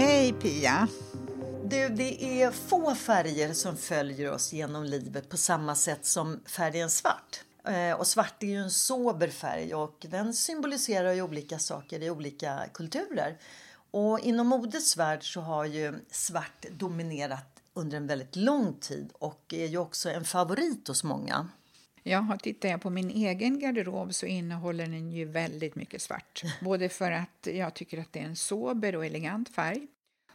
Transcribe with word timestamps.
Hej 0.00 0.32
Pia! 0.32 0.88
Du, 1.64 1.88
det 1.88 2.42
är 2.42 2.50
få 2.50 2.94
färger 2.94 3.52
som 3.52 3.76
följer 3.76 4.32
oss 4.32 4.52
genom 4.52 4.84
livet 4.84 5.28
på 5.28 5.36
samma 5.36 5.74
sätt 5.74 6.06
som 6.06 6.40
färgen 6.46 6.90
svart. 6.90 7.44
Eh, 7.64 7.92
Och 7.92 8.06
svart 8.06 8.42
är 8.42 8.46
ju 8.46 8.56
en 8.56 8.70
sober 8.70 9.28
färg 9.28 9.74
och 9.74 10.06
den 10.10 10.34
symboliserar 10.34 11.12
ju 11.12 11.22
olika 11.22 11.58
saker 11.58 12.02
i 12.02 12.10
olika 12.10 12.60
kulturer. 12.74 13.38
Och 13.90 14.20
inom 14.20 14.46
modets 14.46 14.96
värld 14.96 15.32
så 15.34 15.40
har 15.40 15.64
ju 15.64 15.94
svart 16.10 16.66
dominerat 16.70 17.62
under 17.74 17.96
en 17.96 18.06
väldigt 18.06 18.36
lång 18.36 18.74
tid 18.74 19.10
och 19.18 19.54
är 19.54 19.66
ju 19.66 19.78
också 19.78 20.10
en 20.10 20.24
favorit 20.24 20.88
hos 20.88 21.04
många. 21.04 21.48
Ja, 22.02 22.38
tittar 22.42 22.68
jag 22.68 22.80
på 22.80 22.90
min 22.90 23.10
egen 23.10 23.58
garderob 23.58 24.14
så 24.14 24.26
innehåller 24.26 24.86
den 24.86 25.12
ju 25.12 25.24
väldigt 25.24 25.74
mycket 25.74 26.02
svart. 26.02 26.42
Både 26.60 26.88
för 26.88 27.12
att 27.12 27.46
jag 27.54 27.74
tycker 27.74 27.98
att 27.98 28.12
det 28.12 28.20
är 28.20 28.24
en 28.24 28.36
sober 28.36 28.96
och 28.96 29.06
elegant 29.06 29.48
färg. 29.48 29.86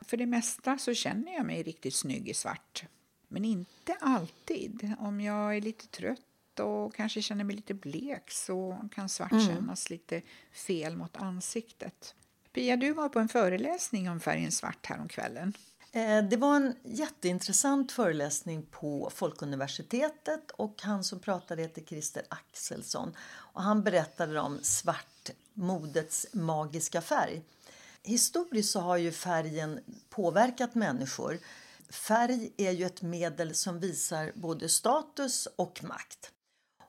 För 0.02 0.18
det 0.18 0.26
mesta 0.26 0.78
så 0.78 0.94
känner 0.94 1.34
jag 1.34 1.46
mig 1.46 1.64
riktigt 1.64 1.96
snygg 1.96 2.30
i 2.30 2.34
svart. 2.34 2.84
Men 3.28 3.46
inte 3.46 3.98
alltid. 4.00 4.94
Om 5.00 5.22
jag 5.22 5.58
är 5.58 5.62
lite 5.62 5.88
trött 5.88 6.60
och 6.60 6.96
kanske 6.96 7.22
känner 7.22 7.44
mig 7.44 7.56
lite 7.56 7.74
blek 7.74 8.32
så 8.32 8.90
kan 8.92 9.10
svart 9.10 9.46
kännas 9.48 9.90
lite 9.90 10.22
fel 10.52 10.98
mot 10.98 11.18
ansiktet. 11.18 12.16
Pia, 12.54 12.78
du 12.78 12.94
var 12.94 13.10
på 13.10 13.20
en 13.20 13.28
föreläsning 13.28 14.10
om 14.10 14.20
färgen 14.20 14.52
svart 14.52 14.86
häromkvällen. 14.86 15.54
Eh, 15.96 16.24
det 16.24 16.38
var 16.38 16.56
en 16.56 16.76
jätteintressant 16.84 17.92
föreläsning 17.92 18.66
på 18.72 19.10
Folkuniversitetet 19.14 20.52
och 20.52 20.82
han 20.82 21.04
som 21.04 21.20
pratade 21.20 21.62
heter 21.62 21.82
Christer 21.82 22.24
Axelsson. 22.30 23.16
Och 23.28 23.62
han 23.62 23.84
berättade 23.84 24.40
om 24.40 24.60
svart, 24.62 25.30
modets 25.54 26.28
magiska 26.34 27.02
färg. 27.02 27.42
Historiskt 28.04 28.72
så 28.72 28.80
har 28.80 28.98
ju 28.98 29.12
färgen 29.12 29.80
påverkat 30.10 30.76
människor. 30.76 31.40
Färg 31.90 32.52
är 32.58 32.72
ju 32.72 32.86
ett 32.86 33.02
medel 33.02 33.56
som 33.56 33.80
visar 33.80 34.32
både 34.36 34.70
status 34.70 35.48
och 35.56 35.84
makt. 35.84 36.32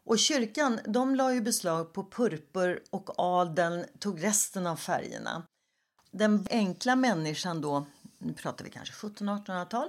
Och 0.05 0.19
kyrkan 0.19 0.81
de 0.85 1.15
la 1.15 1.35
ju 1.35 1.41
beslag 1.41 1.93
på 1.93 2.05
purpur 2.05 2.83
och 2.91 3.11
adeln 3.19 3.85
tog 3.99 4.25
resten 4.25 4.67
av 4.67 4.77
färgerna. 4.77 5.43
Den 6.11 6.47
enkla 6.51 6.97
människan 6.97 7.61
då, 7.61 7.87
nu 8.27 8.33
pratar 8.33 8.65
vi 8.65 8.71
kanske 8.71 8.95
1700-1800-tal, 9.07 9.89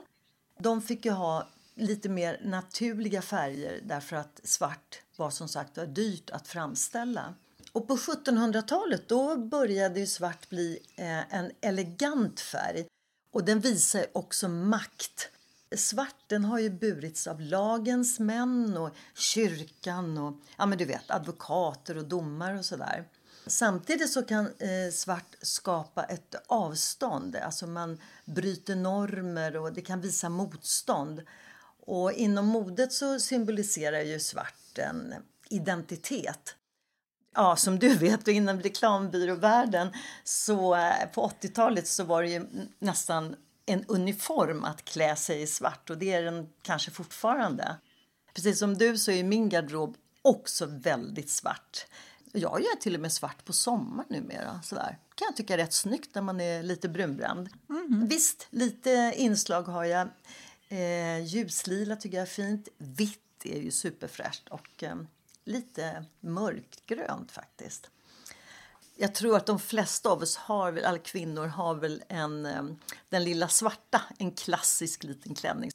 de 0.59 0.81
fick 0.81 1.05
ju 1.05 1.11
ha 1.11 1.47
lite 1.75 2.09
mer 2.09 2.41
naturliga 2.43 3.21
färger 3.21 3.79
därför 3.83 4.15
att 4.15 4.41
svart 4.43 5.01
var 5.15 5.29
som 5.29 5.47
sagt 5.47 5.77
var 5.77 5.85
dyrt 5.85 6.29
att 6.29 6.47
framställa. 6.47 7.33
Och 7.71 7.87
på 7.87 7.95
1700-talet 7.97 9.07
då 9.07 9.37
började 9.37 9.99
ju 9.99 10.07
svart 10.07 10.49
bli 10.49 10.79
eh, 10.95 11.35
en 11.35 11.51
elegant 11.61 12.39
färg 12.39 12.85
och 13.31 13.43
den 13.43 13.59
visar 13.59 14.05
också 14.13 14.47
makt. 14.49 15.29
Svarten 15.75 16.45
har 16.45 16.59
ju 16.59 16.69
burits 16.69 17.27
av 17.27 17.41
lagens 17.41 18.19
män 18.19 18.77
och 18.77 18.95
kyrkan 19.13 20.17
och 20.17 20.33
ja 20.57 20.65
men 20.65 20.77
du 20.77 20.85
vet 20.85 21.11
advokater 21.11 21.97
och 21.97 22.05
domare 22.05 22.57
och 22.57 22.65
sådär. 22.65 23.05
Samtidigt 23.49 24.11
så 24.11 24.23
kan 24.23 24.45
eh, 24.45 24.91
svart 24.93 25.35
skapa 25.41 26.03
ett 26.03 26.35
avstånd, 26.47 27.35
alltså 27.35 27.67
man 27.67 28.01
bryter 28.25 28.75
normer 28.75 29.57
och 29.57 29.73
det 29.73 29.81
kan 29.81 30.01
visa 30.01 30.29
motstånd. 30.29 31.21
Och 31.85 32.11
inom 32.11 32.45
modet 32.45 32.93
så 32.93 33.19
symboliserar 33.19 34.01
ju 34.01 34.19
svart 34.19 34.77
en 34.77 35.13
identitet. 35.49 36.55
Ja, 37.35 37.55
som 37.55 37.79
du 37.79 37.95
vet, 37.95 38.27
inom 38.27 38.61
reklambyråvärlden 38.61 39.93
så 40.23 40.75
eh, 40.75 41.09
på 41.13 41.31
80-talet 41.41 41.87
så 41.87 42.03
var 42.03 42.23
det 42.23 42.29
ju 42.29 42.45
nästan 42.79 43.35
en 43.65 43.85
uniform 43.87 44.63
att 44.63 44.85
klä 44.85 45.15
sig 45.15 45.41
i 45.41 45.47
svart 45.47 45.89
och 45.89 45.97
det 45.97 46.13
är 46.13 46.23
den 46.23 46.49
kanske 46.61 46.91
fortfarande. 46.91 47.75
Precis 48.33 48.59
som 48.59 48.77
du 48.77 48.97
så 48.97 49.11
är 49.11 49.23
min 49.23 49.49
garderob 49.49 49.97
också 50.21 50.65
väldigt 50.65 51.29
svart. 51.29 51.85
Jag 52.31 52.61
gör 52.61 52.75
till 52.75 52.95
och 52.95 53.01
med 53.01 53.11
svart 53.11 53.45
på 53.45 53.53
sommaren 53.53 54.05
numera. 54.09 54.61
Sådär. 54.61 54.97
kan 55.15 55.25
jag 55.25 55.35
tycka 55.35 55.53
är 55.53 55.57
rätt 55.57 55.73
snyggt 55.73 56.15
när 56.15 56.21
man 56.21 56.41
är 56.41 56.63
lite 56.63 56.89
brunbränd. 56.89 57.49
Visst, 58.09 58.47
lite 58.49 59.13
inslag 59.15 59.63
har 59.63 59.83
jag. 59.83 60.07
Eh, 60.69 61.19
ljuslila 61.25 61.95
tycker 61.95 62.17
jag 62.17 62.21
är 62.21 62.31
fint. 62.31 62.67
Vitt 62.77 63.45
är 63.45 63.61
ju 63.61 63.71
superfräscht 63.71 64.47
och 64.49 64.83
eh, 64.83 64.95
lite 65.43 66.05
mörkgrönt 66.19 67.31
faktiskt. 67.31 67.89
Jag 68.99 69.15
tror 69.15 69.37
att 69.37 69.45
de 69.45 69.59
flesta 69.59 70.09
av 70.09 70.21
oss 70.21 70.37
har 70.37 70.81
alla 70.85 70.97
kvinnor 70.97 71.47
har 71.47 71.75
väl 71.75 72.03
en, 72.07 72.45
eh, 72.45 72.63
den 73.09 73.23
lilla 73.23 73.47
svarta, 73.47 74.01
en 74.17 74.31
klassisk 74.31 75.03
liten 75.03 75.35
klänning. 75.35 75.71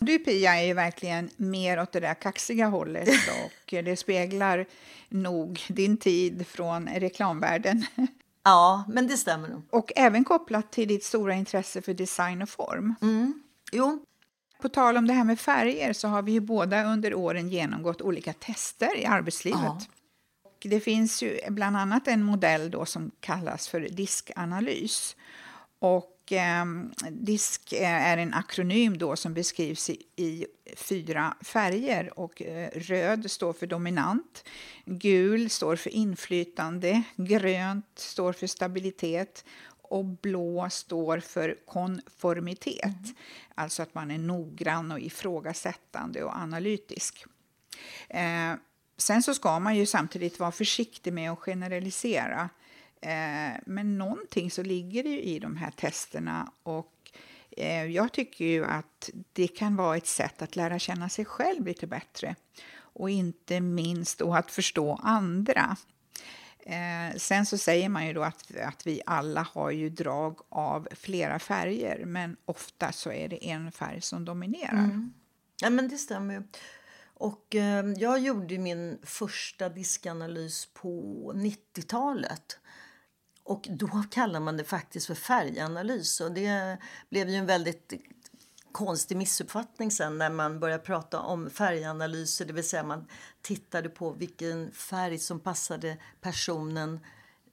Du 0.00 0.18
Pia 0.18 0.54
är 0.54 0.66
ju 0.66 0.74
verkligen 0.74 1.30
mer 1.36 1.82
åt 1.82 1.92
det 1.92 2.00
där 2.00 2.14
kaxiga 2.14 2.66
hållet 2.66 3.08
och 3.64 3.84
det 3.84 3.96
speglar 3.96 4.66
nog 5.08 5.62
din 5.68 5.96
tid 5.96 6.46
från 6.46 6.88
reklamvärlden. 6.88 7.86
Ja, 8.46 8.84
men 8.88 9.06
det 9.06 9.16
stämmer 9.16 9.48
nog. 9.48 9.62
Och 9.70 9.92
även 9.96 10.24
kopplat 10.24 10.72
till 10.72 10.88
ditt 10.88 11.04
stora 11.04 11.34
intresse 11.34 11.82
för 11.82 11.94
design 11.94 12.42
och 12.42 12.48
form. 12.48 12.94
Jo, 13.72 14.04
På 14.62 14.68
tal 14.68 14.96
om 14.96 15.06
det 15.06 15.12
här 15.12 15.24
med 15.24 15.40
färger 15.40 15.92
så 15.92 16.08
har 16.08 16.22
vi 16.22 16.32
ju 16.32 16.40
båda 16.40 16.84
under 16.84 17.14
åren 17.14 17.48
genomgått 17.48 18.02
olika 18.02 18.32
tester 18.32 18.98
i 18.98 19.04
arbetslivet. 19.06 19.60
Ja. 19.62 19.80
Det 20.68 20.80
finns 20.80 21.22
ju 21.22 21.38
bland 21.48 21.76
annat 21.76 22.08
en 22.08 22.22
modell 22.22 22.70
då 22.70 22.86
som 22.86 23.10
kallas 23.20 23.68
för 23.68 23.80
diskanalys. 23.80 25.16
Och 25.78 26.32
ehm, 26.32 26.92
disk 27.10 27.72
eh, 27.72 28.10
är 28.10 28.18
en 28.18 28.34
akronym 28.34 28.98
då 28.98 29.16
som 29.16 29.34
beskrivs 29.34 29.90
i, 29.90 30.02
i 30.16 30.46
fyra 30.76 31.36
färger. 31.40 32.18
Och 32.18 32.42
eh, 32.42 32.70
röd 32.74 33.30
står 33.30 33.52
för 33.52 33.66
dominant, 33.66 34.44
gul 34.84 35.50
står 35.50 35.76
för 35.76 35.90
inflytande, 35.90 37.02
grönt 37.16 37.98
står 37.98 38.32
för 38.32 38.46
stabilitet 38.46 39.44
och 39.82 40.04
blå 40.04 40.70
står 40.70 41.20
för 41.20 41.56
konformitet. 41.66 43.16
Alltså 43.54 43.82
att 43.82 43.94
man 43.94 44.10
är 44.10 44.18
noggrann 44.18 44.92
och 44.92 45.00
ifrågasättande 45.00 46.24
och 46.24 46.36
analytisk. 46.36 47.24
Eh, 48.08 48.54
sen 48.96 49.22
så 49.22 49.34
ska 49.34 49.58
man 49.58 49.76
ju 49.76 49.86
samtidigt 49.86 50.38
vara 50.38 50.52
försiktig 50.52 51.12
med 51.12 51.30
att 51.30 51.38
generalisera. 51.38 52.48
Eh, 53.00 53.60
men 53.66 53.98
någonting 53.98 54.50
så 54.50 54.62
ligger 54.62 55.02
det 55.02 55.08
ju 55.08 55.20
i 55.20 55.38
de 55.38 55.56
här 55.56 55.70
testerna 55.70 56.52
och 56.62 57.12
eh, 57.50 57.84
jag 57.84 58.12
tycker 58.12 58.44
ju 58.44 58.64
att 58.64 59.10
det 59.32 59.48
kan 59.48 59.76
vara 59.76 59.96
ett 59.96 60.06
sätt 60.06 60.42
att 60.42 60.56
lära 60.56 60.78
känna 60.78 61.08
sig 61.08 61.24
själv 61.24 61.66
lite 61.66 61.86
bättre 61.86 62.34
och 62.76 63.10
inte 63.10 63.60
minst 63.60 64.18
då 64.18 64.34
att 64.34 64.50
förstå 64.50 65.00
andra. 65.02 65.76
Eh, 66.66 67.16
sen 67.16 67.46
så 67.46 67.58
säger 67.58 67.88
man 67.88 68.06
ju 68.06 68.12
då 68.12 68.22
att, 68.22 68.56
att 68.56 68.86
vi 68.86 69.02
alla 69.06 69.46
har 69.52 69.70
ju 69.70 69.90
drag 69.90 70.40
av 70.48 70.88
flera 70.92 71.38
färger 71.38 72.04
men 72.04 72.36
ofta 72.44 72.92
så 72.92 73.12
är 73.12 73.28
det 73.28 73.50
en 73.50 73.72
färg 73.72 74.00
som 74.00 74.24
dominerar. 74.24 74.84
Mm. 74.84 75.12
Ja, 75.62 75.70
men 75.70 75.88
det 75.88 75.98
stämmer 75.98 76.34
ju. 76.34 76.42
Och 77.24 77.54
eh, 77.54 77.84
jag 77.96 78.18
gjorde 78.18 78.58
min 78.58 78.98
första 79.02 79.68
diskanalys 79.68 80.66
på 80.66 80.88
90-talet. 81.36 82.58
Och 83.42 83.66
då 83.70 84.04
kallar 84.10 84.40
man 84.40 84.56
det 84.56 84.64
faktiskt 84.64 85.06
för 85.06 85.14
färganalys. 85.14 86.20
Och 86.20 86.32
det 86.32 86.78
blev 87.10 87.28
ju 87.28 87.34
en 87.36 87.46
väldigt 87.46 87.92
konstig 88.72 89.16
missuppfattning 89.16 89.90
sen 89.90 90.18
när 90.18 90.30
man 90.30 90.60
började 90.60 90.82
prata 90.82 91.20
om 91.20 91.50
färganalyser. 91.50 92.44
Det 92.44 92.52
vill 92.52 92.68
säga 92.68 92.82
man 92.82 93.06
tittade 93.42 93.88
på 93.88 94.10
vilken 94.10 94.72
färg 94.72 95.18
som 95.18 95.40
passade 95.40 95.96
personen 96.20 97.00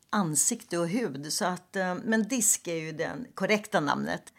ansikte 0.10 0.78
och 0.78 0.88
hud. 0.88 1.34
Så 1.34 1.46
att, 1.46 1.76
ehm, 1.76 2.02
men 2.06 2.28
disk 2.28 2.68
är 2.68 2.76
ju 2.76 2.92
det 2.92 3.12
korrekta 3.34 3.80
namnet. 3.80 4.34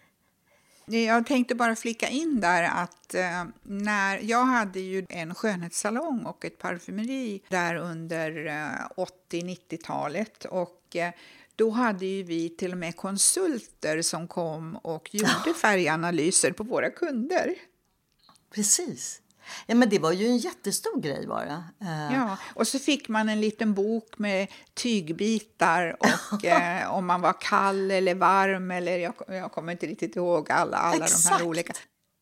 Jag 0.93 1.27
tänkte 1.27 1.55
bara 1.55 1.77
flika 1.77 2.09
in 2.09 2.41
där 2.41 2.63
att 2.63 3.15
eh, 3.15 3.45
när 3.63 4.19
jag 4.23 4.45
hade 4.45 4.81
ju 4.81 5.07
en 5.09 5.35
skönhetssalong 5.35 6.27
och 6.27 6.45
ett 6.45 6.59
parfymeri 6.59 7.43
där 7.49 7.75
under 7.75 8.47
eh, 8.47 9.05
80-90-talet 9.31 10.45
och 10.45 10.97
eh, 10.97 11.13
då 11.57 11.71
hade 11.71 12.07
ju 12.07 12.23
vi 12.23 12.49
till 12.49 12.73
och 12.73 12.79
med 12.79 12.97
konsulter 12.97 14.03
som 14.03 14.29
kom 14.29 14.77
och 14.77 15.15
gjorde 15.15 15.55
färganalyser 15.61 16.53
på 16.53 16.65
våra 16.65 16.91
kunder. 16.91 17.55
Precis. 18.55 19.21
Ja, 19.67 19.75
men 19.75 19.89
det 19.89 19.99
var 19.99 20.13
ju 20.13 20.27
en 20.27 20.37
jättestor 20.37 21.01
grej 21.01 21.27
bara. 21.27 21.65
Uh. 21.83 22.15
Ja, 22.15 22.37
och 22.55 22.67
så 22.67 22.79
fick 22.79 23.09
man 23.09 23.29
en 23.29 23.41
liten 23.41 23.75
bok 23.75 24.19
med 24.19 24.49
tygbitar 24.75 25.97
och 26.33 26.45
eh, 26.45 26.95
om 26.95 27.07
man 27.07 27.21
var 27.21 27.41
kall 27.41 27.91
eller 27.91 28.15
varm 28.15 28.71
eller 28.71 28.99
jag, 28.99 29.15
jag 29.29 29.53
kommer 29.53 29.73
inte 29.73 29.87
riktigt 29.87 30.17
ihåg 30.17 30.51
alla, 30.51 30.77
alla 30.77 31.07
de 31.07 31.31
här 31.31 31.43
olika. 31.43 31.73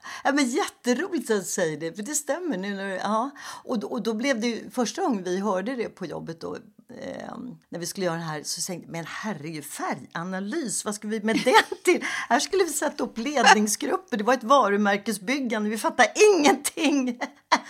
Ja, 0.25 0.33
men 0.33 0.51
jätteroligt 0.51 1.31
att 1.31 1.39
du 1.39 1.45
säger 1.45 1.77
det, 1.77 1.93
för 1.93 2.03
det 2.03 2.15
stämmer. 2.15 2.57
nu. 2.57 2.75
När, 2.75 2.89
ja. 2.89 3.31
och, 3.65 3.79
då, 3.79 3.87
och 3.89 4.03
då 4.03 4.15
blev 4.15 4.41
det 4.41 4.75
första 4.75 5.03
gången 5.03 5.23
vi 5.23 5.39
hörde 5.39 5.77
det 5.77 5.89
på 5.89 6.07
jobbet 6.07 6.41
då, 6.41 6.55
eh, 6.89 7.37
när 7.69 7.79
vi 7.79 7.87
skulle 7.87 8.07
göra 8.07 8.17
det 8.17 8.23
här 8.23 8.43
så 8.43 8.61
tänkte 8.61 8.91
men 8.91 9.05
herregud, 9.09 9.65
färganalys, 9.65 10.85
vad 10.85 10.95
ska 10.95 11.09
vi 11.09 11.21
med 11.21 11.37
den 11.45 11.79
till? 11.85 12.05
Här 12.29 12.41
skulle 12.41 12.65
vi 12.65 12.71
sätta 12.71 13.05
upp 13.05 13.19
ledningsgrupper, 13.19 14.17
det 14.17 14.25
var 14.25 14.35
ett 14.35 14.45
varumärkesbyggande, 14.45 15.71
vi 15.71 15.79
fattade 15.79 16.13
ingenting. 16.35 17.21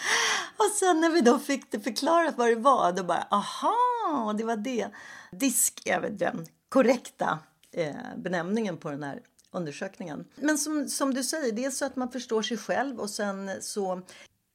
och 0.57 0.71
sen 0.81 1.01
när 1.01 1.11
vi 1.11 1.21
då 1.21 1.39
fick 1.39 1.73
det 1.73 1.81
förklarat 1.81 2.35
vad 2.37 2.49
det 2.49 2.57
var, 2.57 2.93
då 2.93 3.05
bara 3.05 3.27
aha, 3.31 4.35
det 4.39 4.45
var 4.45 4.57
det. 4.57 4.87
Disk 5.33 5.83
är 5.87 6.01
väl 6.01 6.19
den 6.19 6.47
korrekta 6.69 7.39
eh, 7.73 7.95
benämningen 8.17 8.77
på 8.77 8.91
den 8.91 9.03
här 9.03 9.21
undersökningen. 9.53 10.25
Men 10.37 10.59
som, 10.59 10.89
som 10.89 11.15
du 11.15 11.25
säger, 11.25 11.53
dels 11.53 11.79
så 11.79 11.85
att 11.85 11.97
man 11.97 12.11
förstår 12.11 12.43
sig 12.43 12.57
själv 12.57 13.01
och 13.01 13.11
sen 13.11 13.51
så 13.61 14.03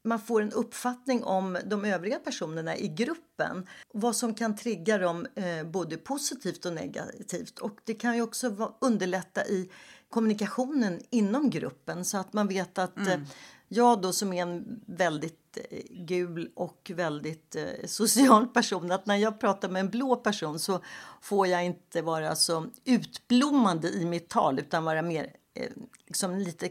man 0.05 0.19
får 0.19 0.41
en 0.41 0.51
uppfattning 0.51 1.23
om 1.23 1.57
de 1.65 1.85
övriga 1.85 2.19
personerna 2.19 2.77
i 2.77 2.87
gruppen. 2.87 3.67
Vad 3.93 4.15
som 4.15 4.33
kan 4.33 4.55
trigga 4.55 4.97
dem 4.97 5.27
eh, 5.35 5.63
både 5.63 5.97
positivt 5.97 6.65
och 6.65 6.73
negativt. 6.73 7.59
Och 7.59 7.79
det 7.83 7.93
kan 7.93 8.15
ju 8.15 8.21
också 8.21 8.73
underlätta 8.81 9.45
i 9.45 9.71
kommunikationen 10.09 11.01
inom 11.09 11.49
gruppen 11.49 12.05
så 12.05 12.17
att 12.17 12.33
man 12.33 12.47
vet 12.47 12.77
att 12.77 12.97
mm. 12.97 13.09
eh, 13.09 13.27
jag 13.67 14.01
då 14.01 14.13
som 14.13 14.33
är 14.33 14.41
en 14.41 14.81
väldigt 14.85 15.44
eh, 15.57 15.79
gul 15.89 16.51
och 16.55 16.91
väldigt 16.95 17.55
eh, 17.55 17.87
social 17.87 18.47
person 18.47 18.91
att 18.91 19.05
när 19.05 19.15
jag 19.15 19.39
pratar 19.39 19.69
med 19.69 19.79
en 19.79 19.89
blå 19.89 20.15
person 20.15 20.59
så 20.59 20.79
får 21.21 21.47
jag 21.47 21.65
inte 21.65 22.01
vara 22.01 22.35
så 22.35 22.67
utblommande 22.85 23.89
i 23.89 24.05
mitt 24.05 24.29
tal 24.29 24.59
utan 24.59 24.83
vara 24.83 25.01
mer 25.01 25.35
eh, 25.53 25.71
liksom 26.07 26.35
lite 26.35 26.69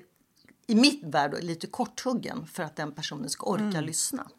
i 0.67 0.75
mitt 0.75 1.05
värld 1.05 1.37
lite 1.41 1.67
korthuggen 1.67 2.47
för 2.47 2.63
att 2.63 2.77
den 2.77 2.93
personen 2.93 3.31
ska 3.31 3.47
orka 3.47 3.65
mm. 3.65 3.85
lyssna. 3.85 4.31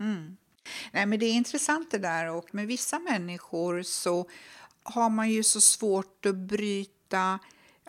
Mm. 0.00 0.36
Nej, 0.92 1.06
men 1.06 1.18
det 1.18 1.26
är 1.26 1.32
intressant 1.32 1.90
det 1.90 1.98
där 1.98 2.30
och 2.30 2.54
med 2.54 2.66
vissa 2.66 2.98
människor 2.98 3.82
så 3.82 4.28
har 4.82 5.10
man 5.10 5.30
ju 5.30 5.42
så 5.42 5.60
svårt 5.60 6.26
att 6.26 6.34
bryta 6.34 7.38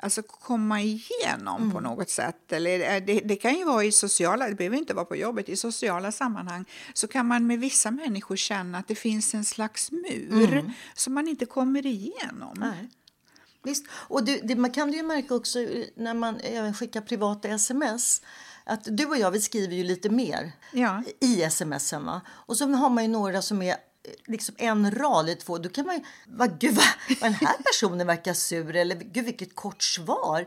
alltså 0.02 0.22
komma 0.22 0.82
igenom 0.82 1.62
mm. 1.62 1.72
på 1.72 1.80
något 1.80 2.10
sätt. 2.10 2.52
Eller 2.52 3.02
det, 3.02 3.20
det, 3.20 3.36
kan 3.36 3.56
ju 3.56 3.66
vara 3.66 3.84
i 3.84 3.92
sociala, 3.92 4.48
det 4.48 4.56
behöver 4.56 4.78
inte 4.78 4.94
vara 4.94 5.06
på 5.06 5.16
jobbet, 5.16 5.50
i 5.50 5.56
sociala 5.56 6.12
sammanhang 6.12 6.66
så 6.94 7.08
kan 7.08 7.26
man 7.26 7.48
med 7.48 7.60
vissa 7.60 7.92
människor 7.92 8.36
känna 8.36 8.78
att 8.78 8.88
det 8.88 8.96
finns 8.96 9.34
en 9.34 9.46
slags 9.46 9.92
mur 9.92 10.54
mm. 10.54 10.72
som 10.94 11.14
man 11.14 11.28
inte 11.28 11.46
kommer 11.46 11.86
igenom. 11.86 12.54
Nej. 12.56 12.90
Visst. 13.64 13.86
Och 13.92 14.24
det, 14.24 14.40
det, 14.44 14.56
man 14.56 14.72
kan 14.72 14.94
ju 14.94 15.04
märka 15.04 15.36
också 15.36 15.60
när 15.96 16.14
man 16.14 16.40
även 16.40 16.74
skickar 16.74 17.02
privata 17.02 17.48
sms 17.48 18.22
att 18.64 18.88
du 18.98 19.06
och 19.06 19.18
jag 19.18 19.32
vi 19.32 19.42
skriver 19.42 19.76
ju 19.76 19.84
lite 19.84 20.10
mer 20.10 20.52
ja. 20.72 21.04
i 21.20 21.50
smsen. 21.50 22.06
Va? 22.06 22.22
Och 22.28 22.58
så 22.58 22.68
har 22.68 22.90
man 22.90 23.04
ju 23.04 23.10
några 23.10 23.42
som 23.42 23.62
är 23.62 23.76
liksom 24.26 24.56
en 24.58 24.92
rad 24.92 25.26
eller 25.26 25.36
två. 25.36 25.58
Då 25.58 25.70
kan 25.70 25.86
man 25.86 25.96
ju, 25.96 26.02
vad, 26.26 26.60
gud 26.60 26.76
vad, 26.76 26.86
vad 27.22 27.32
den 27.32 27.34
här 27.34 27.58
personen 27.58 28.08
verkar 28.08 28.34
sur 28.34 28.76
eller 28.76 28.96
gud 28.96 29.26
vilket 29.26 29.56
kort 29.56 29.82
svar. 29.82 30.46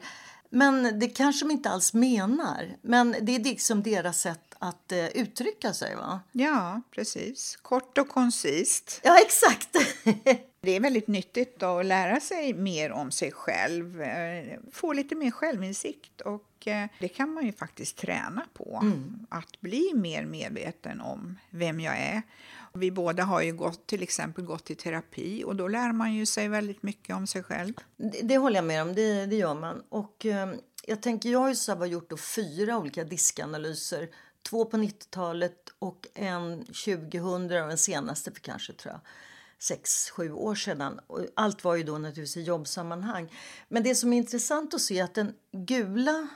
Men 0.51 0.99
det 0.99 1.09
kanske 1.09 1.45
de 1.45 1.51
inte 1.51 1.71
alls 1.71 1.95
menar. 1.95 2.77
Men 2.83 3.17
det 3.21 3.35
är 3.35 3.41
liksom 3.45 3.83
deras 3.83 4.21
sätt 4.21 4.55
att 4.59 4.93
uh, 4.93 5.07
uttrycka 5.07 5.73
sig. 5.73 5.97
va? 5.97 6.21
Ja, 6.33 6.83
precis. 6.91 7.59
Kort 7.63 7.99
och 7.99 8.09
koncist. 8.09 9.01
Ja, 9.03 9.19
exakt. 9.19 9.77
det 10.65 10.77
är 10.77 10.81
väldigt 10.81 11.09
nyttigt 11.09 11.63
att 11.63 11.87
lära 11.87 12.21
sig 12.21 12.55
mer 12.55 12.93
om 12.93 13.11
sig 13.11 13.33
själv. 13.33 14.03
Eh, 14.03 14.59
få 14.73 14.93
lite 14.93 15.15
mer 15.15 15.31
självinsikt. 15.31 16.21
Och 16.21 16.67
eh, 16.67 16.89
det 17.01 17.09
kan 17.09 17.35
man 17.35 17.47
ju 17.47 17.53
faktiskt 17.53 17.97
träna 17.97 18.47
på. 18.55 18.81
Mm. 18.83 19.27
Att 19.29 19.61
bli 19.61 19.93
mer 19.95 20.25
medveten 20.25 21.01
om 21.01 21.39
vem 21.51 21.81
jag 21.81 21.99
är. 21.99 22.23
Vi 22.75 22.91
båda 22.91 23.23
har 23.23 23.43
ju 23.43 23.53
gått, 23.53 23.87
till 23.87 24.03
exempel 24.03 24.45
gått 24.45 24.71
i 24.71 24.75
terapi 24.75 25.45
och 25.47 25.57
då 25.57 25.69
lär 25.69 25.93
man 25.93 26.15
ju 26.15 26.27
sig 26.27 26.49
väldigt 26.49 26.83
mycket 26.83 27.17
om 27.17 27.27
sig 27.27 27.43
själv. 27.43 27.75
Det, 27.97 28.21
det 28.23 28.37
håller 28.37 28.57
jag 28.57 28.65
med 28.65 28.83
om, 28.83 28.95
det, 28.95 29.27
det 29.27 29.37
gör 29.37 29.55
man. 29.55 29.83
Och 29.89 30.27
eh, 30.27 30.55
jag 30.87 31.03
tänker, 31.03 31.29
jag 31.29 31.39
har 31.39 31.49
ju 31.49 31.55
så 31.55 31.87
gjort 31.87 32.11
då 32.11 32.17
fyra 32.17 32.79
olika 32.79 33.05
diskanalyser. 33.05 34.09
Två 34.43 34.65
på 34.65 34.77
90-talet 34.77 35.69
och 35.79 36.07
en 36.15 36.65
2000 36.65 37.25
och 37.25 37.49
den 37.49 37.79
senaste 37.79 38.33
för 38.33 38.41
kanske 38.41 38.73
tror 38.73 38.93
jag 38.93 39.01
sex, 39.63 40.11
sju 40.11 40.33
år 40.33 40.55
sedan. 40.55 41.01
Allt 41.35 41.65
var 41.65 41.75
ju 41.75 41.83
då 41.83 41.99
naturligtvis 41.99 42.37
i 42.37 42.43
jobbsammanhang. 42.43 43.33
Men 43.69 43.83
det 43.83 43.95
som 43.95 44.13
är 44.13 44.17
intressant 44.17 44.75
att 44.75 44.81
se 44.81 44.99
är 44.99 45.05
att 45.05 45.15
den 45.15 45.35
gula 45.53 46.29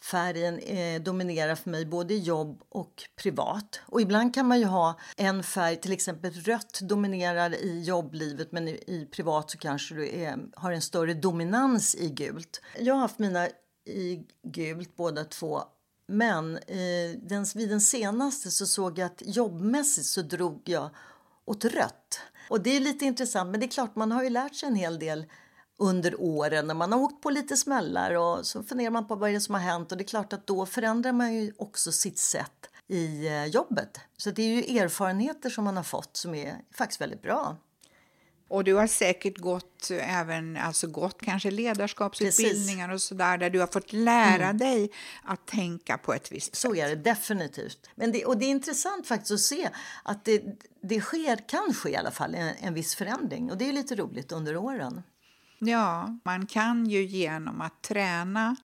färgen 0.00 0.58
eh, 0.58 1.02
dominerar 1.02 1.54
för 1.54 1.70
mig 1.70 1.86
både 1.86 2.14
i 2.14 2.18
jobb 2.18 2.62
och 2.68 3.04
privat. 3.16 3.80
Och 3.86 4.00
ibland 4.00 4.34
kan 4.34 4.46
man 4.46 4.58
ju 4.58 4.64
ha 4.64 4.98
en 5.16 5.42
färg, 5.42 5.76
till 5.76 5.92
exempel 5.92 6.32
rött 6.32 6.80
dominerar 6.82 7.54
i 7.54 7.82
jobblivet 7.82 8.52
men 8.52 8.68
i, 8.68 8.84
i 8.86 9.08
privat 9.10 9.50
så 9.50 9.58
kanske 9.58 9.94
du 9.94 10.08
är, 10.08 10.38
har 10.54 10.72
en 10.72 10.82
större 10.82 11.14
dominans 11.14 11.94
i 11.94 12.10
gult. 12.10 12.60
Jag 12.78 12.94
har 12.94 13.00
haft 13.00 13.18
mina 13.18 13.48
i 13.84 14.26
gult 14.42 14.96
båda 14.96 15.24
två 15.24 15.62
men 16.06 16.56
eh, 16.56 17.18
den, 17.22 17.46
vid 17.54 17.68
den 17.68 17.80
senaste 17.80 18.50
så 18.50 18.66
såg 18.66 18.98
jag 18.98 19.06
att 19.06 19.22
jobbmässigt 19.26 20.06
så 20.06 20.22
drog 20.22 20.62
jag 20.64 20.90
åt 21.44 21.64
rött. 21.64 22.20
Och 22.48 22.60
det 22.60 22.76
är 22.76 22.80
lite 22.80 23.04
intressant 23.04 23.50
men 23.50 23.60
det 23.60 23.66
är 23.66 23.70
klart 23.70 23.96
man 23.96 24.12
har 24.12 24.22
ju 24.22 24.30
lärt 24.30 24.54
sig 24.54 24.68
en 24.68 24.74
hel 24.74 24.98
del 24.98 25.26
under 25.78 26.20
åren 26.20 26.66
när 26.66 26.74
man 26.74 26.92
har 26.92 27.00
åkt 27.00 27.22
på 27.22 27.30
lite 27.30 27.56
smällar 27.56 28.14
och 28.14 28.46
så 28.46 28.62
funderar 28.62 28.90
man 28.90 29.06
på 29.06 29.14
vad 29.14 29.30
det 29.30 29.36
är 29.36 29.40
som 29.40 29.54
har 29.54 29.62
hänt 29.62 29.92
och 29.92 29.98
det 29.98 30.04
är 30.04 30.08
klart 30.08 30.32
att 30.32 30.46
då 30.46 30.66
förändrar 30.66 31.12
man 31.12 31.34
ju 31.34 31.52
också 31.58 31.92
sitt 31.92 32.18
sätt 32.18 32.70
i 32.86 33.26
eh, 33.26 33.44
jobbet. 33.44 34.00
Så 34.16 34.30
det 34.30 34.42
är 34.42 34.48
ju 34.48 34.78
erfarenheter 34.78 35.50
som 35.50 35.64
man 35.64 35.76
har 35.76 35.84
fått 35.84 36.16
som 36.16 36.34
är 36.34 36.56
faktiskt 36.74 37.00
väldigt 37.00 37.22
bra. 37.22 37.56
Och 38.48 38.64
du 38.64 38.74
har 38.74 38.86
säkert 38.86 39.38
gått 39.38 39.90
även 39.90 40.56
alltså 40.56 40.86
gått 40.86 41.22
kanske 41.22 41.50
ledarskapsutbildningar 41.50 42.88
Precis. 42.88 43.04
och 43.04 43.08
sådär 43.08 43.38
där 43.38 43.50
du 43.50 43.60
har 43.60 43.66
fått 43.66 43.92
lära 43.92 44.44
mm. 44.44 44.58
dig 44.58 44.90
att 45.22 45.46
tänka 45.46 45.98
på 45.98 46.14
ett 46.14 46.32
visst 46.32 46.46
sätt. 46.46 46.56
Så 46.56 46.74
är 46.74 46.88
det 46.88 46.96
definitivt. 46.96 47.90
Men 47.94 48.12
det, 48.12 48.24
och 48.24 48.38
det 48.38 48.44
är 48.44 48.50
intressant 48.50 49.06
faktiskt 49.06 49.32
att 49.32 49.40
se 49.40 49.70
att 50.02 50.24
det, 50.24 50.42
det 50.82 51.00
sker, 51.00 51.48
kan 51.48 51.74
ske 51.74 51.90
i 51.90 51.96
alla 51.96 52.10
fall 52.10 52.34
en, 52.34 52.54
en 52.60 52.74
viss 52.74 52.94
förändring 52.94 53.50
och 53.50 53.58
det 53.58 53.68
är 53.68 53.72
lite 53.72 53.96
roligt 53.96 54.32
under 54.32 54.56
åren. 54.56 55.02
Ja, 55.58 56.18
man 56.24 56.46
kan 56.46 56.86
ju 56.86 57.04
genom 57.04 57.60
att 57.60 57.82
träna 57.82 58.56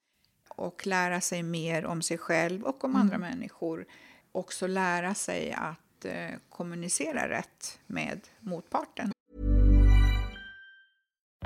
och 0.49 0.87
lära 0.87 1.21
sig 1.21 1.43
mer 1.43 1.87
om 1.87 2.03
sig 2.03 2.19
själv 2.19 2.63
och 2.63 2.85
om 2.85 2.91
mm. 2.91 3.03
andra 3.03 3.19
människor 3.19 3.87
också 4.33 4.67
lära 4.67 5.15
sig 5.15 5.53
att 5.53 6.05
eh, 6.05 6.31
kommunicera 6.49 7.29
rätt 7.29 7.79
med 7.87 8.21
motparten. 8.41 9.14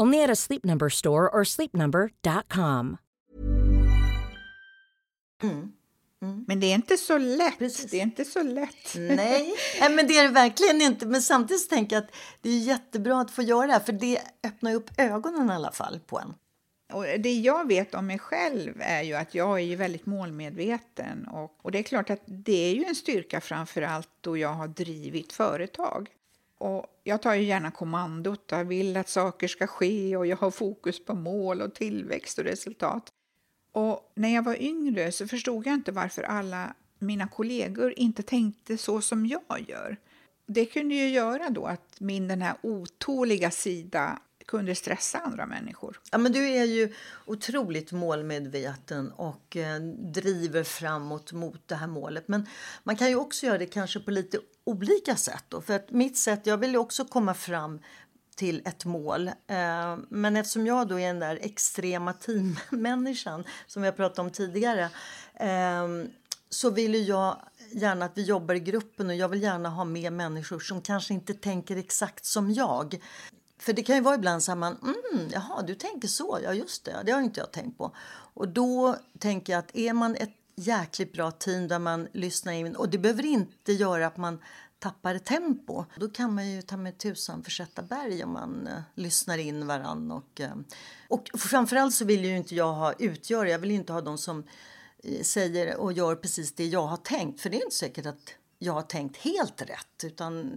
Only 0.00 0.22
at 0.22 0.30
a 0.30 0.36
Sleep 0.36 0.64
Number 0.64 0.88
store 0.88 1.28
or 1.28 1.44
sleepnumber.com. 1.44 2.96
Men 6.46 6.60
det 6.60 6.66
är 6.66 6.74
inte 6.74 6.96
så 6.96 7.18
lätt. 7.18 7.58
Precis. 7.58 7.90
Det 7.90 7.98
är 7.98 8.02
inte 8.02 8.24
så 8.24 8.42
lätt. 8.42 8.94
Nej, 8.94 9.54
Nej 9.80 9.90
men 9.90 10.06
det 10.06 10.18
är 10.18 10.22
det 10.22 10.34
verkligen 10.34 10.82
inte. 10.82 11.06
Men 11.06 11.22
samtidigt 11.22 11.70
tänker 11.70 11.96
jag 11.96 12.04
att 12.04 12.10
det 12.40 12.50
är 12.50 12.58
jättebra 12.58 13.20
att 13.20 13.30
få 13.30 13.42
göra 13.42 13.66
det 13.66 13.72
här, 13.72 13.80
för 13.80 13.92
det 13.92 14.20
öppnar 14.44 14.74
upp 14.74 14.90
ögonen 14.96 15.50
i 15.50 15.52
alla 15.52 15.72
fall 15.72 16.00
på 16.06 16.18
en. 16.18 16.34
Och 16.92 17.04
det 17.18 17.32
jag 17.32 17.68
vet 17.68 17.94
om 17.94 18.06
mig 18.06 18.18
själv 18.18 18.74
är 18.80 19.02
ju 19.02 19.14
att 19.14 19.34
jag 19.34 19.58
är 19.60 19.64
ju 19.64 19.76
väldigt 19.76 20.06
målmedveten. 20.06 21.28
Och, 21.28 21.58
och 21.62 21.72
det 21.72 21.78
är 21.78 21.82
klart 21.82 22.10
att 22.10 22.22
det 22.26 22.70
är 22.70 22.74
ju 22.74 22.84
en 22.84 22.94
styrka 22.94 23.40
framför 23.40 23.82
allt 23.82 24.08
då 24.20 24.36
jag 24.36 24.54
har 24.54 24.68
drivit 24.68 25.32
företag. 25.32 26.08
Och 26.60 26.86
jag 27.04 27.22
tar 27.22 27.34
ju 27.34 27.42
gärna 27.42 27.70
kommandot, 27.70 28.44
jag 28.46 28.64
vill 28.64 28.96
att 28.96 29.08
saker 29.08 29.48
ska 29.48 29.66
ske 29.66 30.16
och 30.16 30.26
jag 30.26 30.36
har 30.36 30.50
fokus 30.50 31.04
på 31.04 31.14
mål 31.14 31.60
och 31.60 31.74
tillväxt 31.74 32.38
och 32.38 32.44
resultat. 32.44 33.12
Och 33.72 34.12
när 34.14 34.34
jag 34.34 34.42
var 34.42 34.62
yngre 34.62 35.12
så 35.12 35.28
förstod 35.28 35.66
jag 35.66 35.74
inte 35.74 35.92
varför 35.92 36.22
alla 36.22 36.74
mina 36.98 37.28
kollegor 37.28 37.94
inte 37.96 38.22
tänkte 38.22 38.78
så 38.78 39.00
som 39.00 39.26
jag 39.26 39.64
gör. 39.68 39.96
Det 40.46 40.64
kunde 40.64 40.94
ju 40.94 41.08
göra 41.08 41.50
då 41.50 41.66
att 41.66 42.00
min 42.00 42.28
den 42.28 42.42
här 42.42 42.54
otåliga 42.62 43.50
sida 43.50 44.18
kunde 44.50 44.74
stressa 44.74 45.18
andra 45.18 45.46
människor. 45.46 46.00
Ja, 46.10 46.18
men 46.18 46.32
du 46.32 46.48
är 46.48 46.64
ju 46.64 46.94
otroligt 47.26 47.92
målmedveten 47.92 49.12
och 49.12 49.56
eh, 49.56 49.80
driver 50.12 50.64
framåt 50.64 51.32
mot 51.32 51.68
det 51.68 51.74
här 51.74 51.86
målet. 51.86 52.28
Men 52.28 52.46
man 52.82 52.96
kan 52.96 53.08
ju 53.08 53.16
också 53.16 53.46
göra 53.46 53.58
det 53.58 53.66
kanske 53.66 54.00
på 54.00 54.10
lite 54.10 54.38
olika 54.64 55.16
sätt. 55.16 55.44
Då. 55.48 55.60
För 55.60 55.76
att 55.76 55.90
mitt 55.90 56.16
sätt, 56.18 56.46
jag 56.46 56.58
vill 56.58 56.70
ju 56.70 56.78
också 56.78 57.04
komma 57.04 57.34
fram 57.34 57.80
till 58.36 58.62
ett 58.64 58.84
mål. 58.84 59.28
Eh, 59.28 59.98
men 60.08 60.36
eftersom 60.36 60.66
jag 60.66 60.88
då 60.88 61.00
är 61.00 61.06
den 61.06 61.20
där 61.20 61.38
extrema 61.42 62.12
teammänniskan 62.12 63.44
som 63.66 63.82
vi 63.82 63.88
har 63.88 63.96
pratat 63.96 64.18
om 64.18 64.30
tidigare 64.30 64.90
eh, 65.34 65.88
så 66.48 66.70
vill 66.70 66.94
ju 66.94 67.00
jag 67.00 67.36
gärna 67.72 68.04
att 68.04 68.18
vi 68.18 68.22
jobbar 68.22 68.54
i 68.54 68.60
gruppen 68.60 69.06
och 69.06 69.14
jag 69.14 69.28
vill 69.28 69.42
gärna 69.42 69.68
ha 69.68 69.84
med 69.84 70.12
människor 70.12 70.58
som 70.58 70.82
kanske 70.82 71.14
inte 71.14 71.34
tänker 71.34 71.76
exakt 71.76 72.24
som 72.24 72.52
jag. 72.52 73.00
För 73.60 73.72
det 73.72 73.82
kan 73.82 73.96
ju 73.96 74.02
vara 74.02 74.14
ibland 74.14 74.42
så 74.42 74.52
att 74.52 74.58
man, 74.58 74.76
mm, 74.82 75.28
jaha, 75.32 75.62
du 75.62 75.74
tänker 75.74 76.08
så, 76.08 76.38
ja 76.42 76.54
just 76.54 76.84
det, 76.84 77.02
det 77.04 77.12
har 77.12 77.20
inte 77.20 77.40
jag 77.40 77.52
tänkt 77.52 77.78
på. 77.78 77.94
Och 78.34 78.48
då 78.48 78.96
tänker 79.18 79.52
jag 79.52 79.60
att 79.60 79.76
är 79.76 79.92
man 79.92 80.16
ett 80.16 80.36
jäkligt 80.54 81.12
bra 81.12 81.30
team 81.30 81.68
där 81.68 81.78
man 81.78 82.08
lyssnar 82.12 82.52
in, 82.52 82.76
och 82.76 82.88
det 82.88 82.98
behöver 82.98 83.26
inte 83.26 83.72
göra 83.72 84.06
att 84.06 84.16
man 84.16 84.38
tappar 84.78 85.18
tempo. 85.18 85.84
Då 85.96 86.08
kan 86.08 86.34
man 86.34 86.50
ju 86.50 86.62
ta 86.62 86.76
med 86.76 86.98
tusan 86.98 87.42
försätta 87.42 87.82
berg 87.82 88.24
om 88.24 88.32
man 88.32 88.66
eh, 88.66 88.80
lyssnar 88.94 89.38
in 89.38 89.66
varann. 89.66 90.10
Och, 90.10 90.40
eh, 90.40 90.54
och 91.08 91.28
framförallt 91.34 91.94
så 91.94 92.04
vill 92.04 92.24
ju 92.24 92.36
inte 92.36 92.54
jag 92.54 92.72
ha 92.72 92.92
utgöra, 92.92 93.48
jag 93.48 93.58
vill 93.58 93.70
inte 93.70 93.92
ha 93.92 94.00
de 94.00 94.18
som 94.18 94.44
eh, 95.02 95.22
säger 95.22 95.76
och 95.76 95.92
gör 95.92 96.14
precis 96.14 96.52
det 96.52 96.66
jag 96.66 96.86
har 96.86 96.96
tänkt. 96.96 97.40
För 97.40 97.50
det 97.50 97.56
är 97.56 97.64
inte 97.64 97.76
säkert 97.76 98.06
att 98.06 98.34
jag 98.58 98.72
har 98.72 98.82
tänkt 98.82 99.16
helt 99.16 99.62
rätt. 99.62 100.04
Utan 100.04 100.52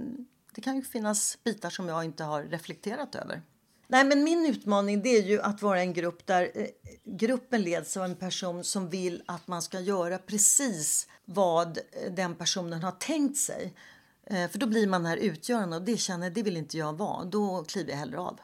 det 0.56 0.62
kan 0.62 0.76
ju 0.76 0.82
finnas 0.82 1.38
bitar 1.44 1.70
som 1.70 1.88
jag 1.88 2.06
inte 2.06 2.24
har 2.24 2.44
reflekterat 2.44 3.16
över. 3.16 3.42
Nej, 3.88 4.04
men 4.06 4.24
min 4.24 4.46
utmaning 4.46 5.02
det 5.02 5.10
är 5.10 5.24
ju 5.24 5.42
att 5.42 5.62
vara 5.62 5.80
en 5.80 5.94
grupp 5.94 6.26
där 6.26 6.52
eh, 6.56 6.68
gruppen 7.04 7.62
leds 7.62 7.98
av 7.98 8.04
en 8.04 8.16
person 8.16 8.64
som 8.64 8.90
vill 8.90 9.24
att 9.26 9.48
man 9.48 9.62
ska 9.62 9.80
göra 9.80 10.18
precis 10.18 11.08
vad 11.26 11.78
eh, 11.78 12.12
den 12.12 12.36
personen 12.36 12.84
har 12.84 12.92
tänkt 12.92 13.38
sig. 13.38 13.74
Eh, 14.26 14.50
för 14.50 14.60
då 14.60 14.68
blir 14.68 14.88
man 14.88 15.06
här 15.06 15.18
utgörande 15.18 15.76
och 15.76 15.84
det 15.84 15.98
känner 15.98 16.30
det 16.30 16.44
vill 16.44 16.58
inte 16.58 16.78
jag 16.78 16.98
vara. 16.98 17.26
Då 17.26 17.64
kliver 17.64 17.92
jag 17.92 17.98
hellre 17.98 18.20
av. 18.20 18.40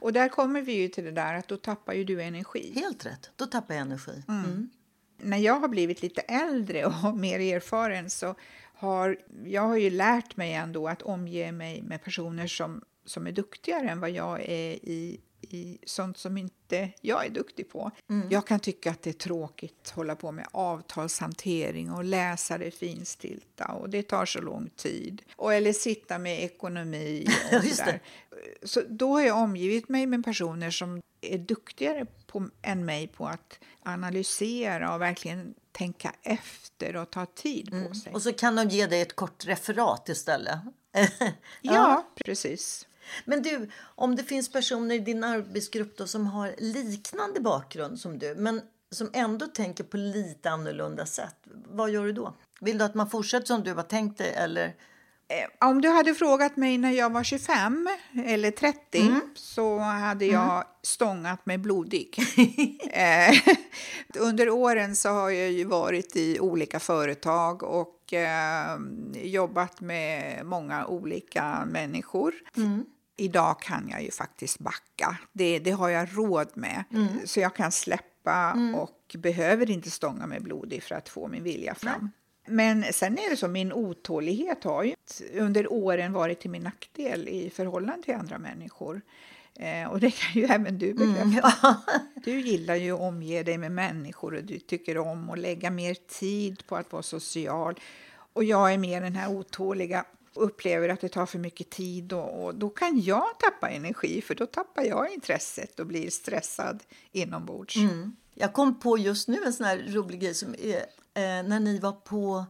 Och 0.00 0.12
där 0.12 0.28
kommer 0.28 0.62
vi 0.62 0.72
ju 0.72 0.88
till 0.88 1.04
det 1.04 1.10
där 1.10 1.34
att 1.34 1.48
då 1.48 1.56
tappar 1.56 1.92
ju 1.92 2.04
du 2.04 2.22
energi. 2.22 2.72
Helt 2.74 3.06
rätt, 3.06 3.30
då 3.36 3.46
tappar 3.46 3.74
jag 3.74 3.80
energi. 3.80 4.22
Mm. 4.28 4.70
När 5.18 5.38
jag 5.38 5.60
har 5.60 5.68
blivit 5.68 6.02
lite 6.02 6.20
äldre 6.20 6.86
och 6.86 7.14
mer 7.16 7.40
erfaren 7.40 8.10
så 8.10 8.34
har 8.74 9.16
jag 9.44 9.62
har 9.62 9.76
ju 9.76 9.90
lärt 9.90 10.36
mig 10.36 10.52
ändå 10.52 10.88
att 10.88 11.02
omge 11.02 11.52
mig 11.52 11.82
med 11.82 12.04
personer 12.04 12.46
som, 12.46 12.82
som 13.04 13.26
är 13.26 13.32
duktigare 13.32 13.88
än 13.88 14.00
vad 14.00 14.10
jag 14.10 14.40
är 14.40 14.72
i, 14.72 15.20
i 15.40 15.78
sånt 15.86 16.18
som 16.18 16.38
inte 16.38 16.90
jag 17.00 17.26
är 17.26 17.30
duktig 17.30 17.70
på. 17.70 17.90
Jag 18.30 18.46
kan 18.46 18.60
tycka 18.60 18.90
att 18.90 19.02
det 19.02 19.10
är 19.10 19.14
tråkigt 19.14 19.80
att 19.82 19.90
hålla 19.90 20.16
på 20.16 20.32
med 20.32 20.46
avtalshantering 20.52 21.90
och 21.90 22.04
läsa 22.04 22.58
det 22.58 22.70
finstilta 22.70 23.64
och 23.64 23.90
det 23.90 24.02
tar 24.02 24.26
så 24.26 24.40
lång 24.40 24.70
tid. 24.76 25.22
Och, 25.36 25.54
eller 25.54 25.72
sitta 25.72 26.18
med 26.18 26.44
ekonomi 26.44 27.26
och 27.52 27.64
sådär. 27.64 28.00
Så 28.62 28.82
då 28.88 29.12
har 29.12 29.22
jag 29.22 29.38
omgivit 29.38 29.88
mig 29.88 30.06
med 30.06 30.24
personer 30.24 30.70
som 30.70 31.00
är 31.20 31.38
duktigare 31.38 32.06
på, 32.34 32.48
än 32.62 32.84
mig 32.84 33.06
på 33.06 33.26
att 33.26 33.58
analysera 33.82 34.94
och 34.94 35.00
verkligen 35.00 35.54
tänka 35.72 36.14
efter 36.22 36.96
och 36.96 37.10
ta 37.10 37.26
tid 37.26 37.70
på 37.88 37.94
sig. 37.94 38.12
Och 38.12 38.22
så 38.22 38.32
kan 38.32 38.56
de 38.56 38.68
ge 38.68 38.86
dig 38.86 39.00
ett 39.00 39.16
kort 39.16 39.46
referat 39.46 40.08
istället. 40.08 40.58
Ja, 41.62 42.06
precis. 42.24 42.86
Men 43.24 43.42
du, 43.42 43.70
om 43.78 44.16
det 44.16 44.24
finns 44.24 44.52
personer 44.52 44.94
i 44.94 44.98
din 44.98 45.24
arbetsgrupp 45.24 45.96
då 45.96 46.06
som 46.06 46.26
har 46.26 46.54
liknande 46.58 47.40
bakgrund 47.40 48.00
som 48.00 48.18
du 48.18 48.34
men 48.34 48.60
som 48.90 49.10
ändå 49.12 49.46
tänker 49.46 49.84
på 49.84 49.96
lite 49.96 50.50
annorlunda 50.50 51.06
sätt, 51.06 51.36
vad 51.68 51.90
gör 51.90 52.04
du 52.04 52.12
då? 52.12 52.34
Vill 52.60 52.78
du 52.78 52.84
att 52.84 52.94
man 52.94 53.10
fortsätter 53.10 53.46
som 53.46 53.64
du 53.64 53.74
har 53.74 53.82
tänkt 53.82 54.18
dig 54.18 54.32
eller? 54.32 54.74
Eh, 55.28 55.68
Om 55.68 55.80
du 55.80 55.88
hade 55.88 56.14
frågat 56.14 56.56
mig 56.56 56.78
när 56.78 56.90
jag 56.90 57.10
var 57.12 57.22
25 57.24 57.88
eller 58.26 58.50
30 58.50 59.10
så 59.34 59.78
hade 59.78 60.24
jag 60.26 60.64
stångat 60.82 61.46
mig 61.46 61.58
blodig. 61.58 62.18
Eh, 62.96 63.34
Under 64.18 64.50
åren 64.50 64.96
så 64.96 65.08
har 65.08 65.30
jag 65.30 65.50
ju 65.52 65.64
varit 65.64 66.16
i 66.16 66.40
olika 66.40 66.80
företag 66.80 67.62
och 67.62 68.12
eh, 68.12 68.76
jobbat 69.14 69.80
med 69.80 70.46
många 70.46 70.86
olika 70.86 71.64
människor. 71.66 72.34
Idag 73.16 73.60
kan 73.60 73.88
jag 73.90 74.02
ju 74.02 74.10
faktiskt 74.10 74.58
backa. 74.58 75.18
Det, 75.32 75.58
det 75.58 75.70
har 75.70 75.88
jag 75.88 76.08
råd 76.12 76.48
med. 76.54 76.84
Så 77.24 77.40
jag 77.40 77.54
kan 77.56 77.72
släppa 77.72 78.52
och 78.74 79.16
behöver 79.18 79.70
inte 79.70 79.90
stånga 79.90 80.26
mig 80.26 80.40
blodig 80.40 80.82
för 80.82 80.94
att 80.94 81.08
få 81.08 81.28
min 81.28 81.42
vilja 81.42 81.74
fram. 81.74 82.10
Men 82.46 82.92
sen 82.92 83.18
är 83.18 83.30
det 83.30 83.36
så, 83.36 83.48
min 83.48 83.72
otålighet 83.72 84.64
har 84.64 84.84
ju 84.84 84.94
under 85.32 85.72
åren 85.72 86.12
varit 86.12 86.40
till 86.40 86.50
min 86.50 86.62
nackdel 86.62 87.28
i 87.28 87.50
förhållande 87.50 88.02
till 88.02 88.14
andra 88.14 88.38
människor. 88.38 89.00
Eh, 89.58 89.90
och 89.90 90.00
det 90.00 90.10
kan 90.10 90.42
ju 90.42 90.44
även 90.46 90.78
du 90.78 90.94
bekräfta. 90.94 91.76
Du 92.24 92.40
gillar 92.40 92.74
ju 92.74 92.92
att 92.92 93.00
omge 93.00 93.42
dig 93.42 93.58
med 93.58 93.72
människor 93.72 94.34
och 94.34 94.44
du 94.44 94.58
tycker 94.58 94.98
om 94.98 95.30
att 95.30 95.38
lägga 95.38 95.70
mer 95.70 95.94
tid 95.94 96.66
på 96.66 96.76
att 96.76 96.92
vara 96.92 97.02
social. 97.02 97.80
Och 98.32 98.44
jag 98.44 98.72
är 98.72 98.78
mer 98.78 99.00
den 99.00 99.14
här 99.16 99.30
otåliga 99.30 100.04
upplever 100.34 100.88
att 100.88 101.00
det 101.00 101.08
tar 101.08 101.26
för 101.26 101.38
mycket 101.38 101.70
tid 101.70 102.12
och, 102.12 102.44
och 102.44 102.54
då 102.54 102.70
kan 102.70 103.00
jag 103.00 103.38
tappa 103.38 103.68
energi 103.68 104.22
för 104.22 104.34
då 104.34 104.46
tappar 104.46 104.82
jag 104.82 105.12
intresset 105.12 105.80
och 105.80 105.86
blir 105.86 106.10
stressad 106.10 106.82
inombords. 107.12 107.76
Jag 108.34 108.52
kom 108.52 108.80
på 108.80 108.98
just 108.98 109.28
nu 109.28 109.38
en 109.46 109.52
sån 109.52 109.78
rolig 109.78 110.20
grej 110.20 110.34
som 110.34 110.54
är 110.58 110.84
när 111.14 111.60
ni 111.60 111.78
var 111.78 111.92
på 111.92 112.46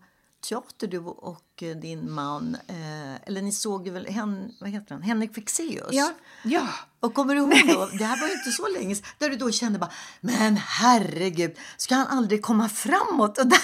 teater 0.48 0.86
du 0.86 0.98
och 0.98 1.62
eh, 1.62 1.76
din 1.76 2.12
man. 2.12 2.56
Eh, 2.68 3.14
eller 3.26 3.42
ni 3.42 3.52
såg 3.52 3.88
väl 3.88 4.06
Hen, 4.06 4.54
vad 4.60 4.70
heter 4.70 4.94
han? 4.94 5.02
Henrik 5.02 5.34
Fexeus? 5.34 5.88
Ja. 5.90 6.12
ja. 6.44 6.68
Och 7.00 7.14
kommer 7.14 7.34
du 7.34 7.40
ihåg 7.40 7.68
då, 7.68 7.86
det 7.98 8.04
här 8.04 8.20
var 8.20 8.38
inte 8.38 8.50
så 8.50 8.68
länge 8.68 8.96
där 9.18 9.30
du 9.30 9.36
då 9.36 9.50
kände 9.50 9.78
bara, 9.78 9.92
men 10.20 10.56
herregud, 10.56 11.56
ska 11.76 11.94
han 11.94 12.06
aldrig 12.06 12.42
komma 12.42 12.68
framåt? 12.68 13.38
Och 13.38 13.46
där, 13.46 13.60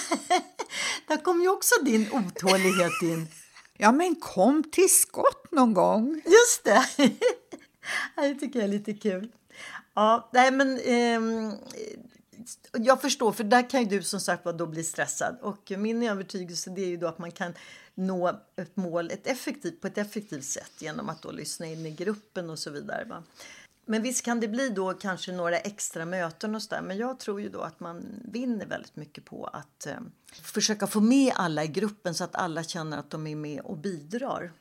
där 1.07 1.17
kom 1.17 1.41
ju 1.41 1.49
också 1.49 1.75
din 1.83 2.11
otålighet 2.11 3.01
in. 3.01 3.27
Ja, 3.77 3.91
men 3.91 4.15
kom 4.15 4.63
till 4.63 4.89
skott 4.89 5.51
någon 5.51 5.73
gång. 5.73 6.21
Just 6.25 6.63
det. 6.63 6.85
det 8.15 8.35
tycker 8.35 8.59
jag 8.59 8.63
är 8.63 8.71
lite 8.71 8.93
kul. 8.93 9.31
Ja, 9.93 10.29
nej 10.33 10.51
men 10.51 10.79
eh, 10.79 11.53
jag 12.71 13.01
förstår, 13.01 13.31
för 13.31 13.43
där 13.43 13.69
kan 13.69 13.79
ju 13.83 13.85
du 13.85 14.03
som 14.03 14.19
sagt 14.19 14.43
då 14.43 14.65
bli 14.65 14.83
stressad. 14.83 15.37
Och 15.41 15.71
min 15.77 16.03
övertygelse 16.03 16.69
det 16.69 16.81
är 16.81 16.87
ju 16.87 16.97
då 16.97 17.07
att 17.07 17.17
man 17.17 17.31
kan 17.31 17.53
nå 17.95 18.39
ett 18.55 18.75
mål 18.75 19.11
ett 19.11 19.27
effektivt, 19.27 19.81
på 19.81 19.87
ett 19.87 19.97
effektivt 19.97 20.45
sätt 20.45 20.71
genom 20.79 21.09
att 21.09 21.21
då 21.21 21.31
lyssna 21.31 21.65
in 21.65 21.85
i 21.85 21.91
gruppen 21.91 22.49
och 22.49 22.59
så 22.59 22.69
vidare. 22.71 23.03
Va? 23.03 23.23
Men 23.85 24.01
visst 24.01 24.25
kan 24.25 24.39
det 24.39 24.47
bli 24.47 24.69
då 24.69 24.93
kanske 24.93 25.31
några 25.31 25.57
extra 25.57 26.05
möten 26.05 26.55
och 26.55 26.63
så 26.63 26.75
där. 26.75 26.81
Men 26.81 26.97
jag 26.97 27.19
tror 27.19 27.41
ju 27.41 27.49
då 27.49 27.61
att 27.61 27.79
man 27.79 28.05
vinner 28.31 28.65
väldigt 28.65 28.95
mycket 28.95 29.25
på 29.25 29.45
att 29.45 29.85
eh, 29.85 29.93
försöka 30.41 30.87
få 30.87 31.01
med 31.01 31.33
alla 31.35 31.63
i 31.63 31.67
gruppen 31.67 32.13
så 32.13 32.23
att 32.23 32.35
alla 32.35 32.63
känner 32.63 32.97
att 32.97 33.09
de 33.09 33.27
är 33.27 33.35
med 33.35 33.61
och 33.61 33.77
bidrar. 33.77 34.51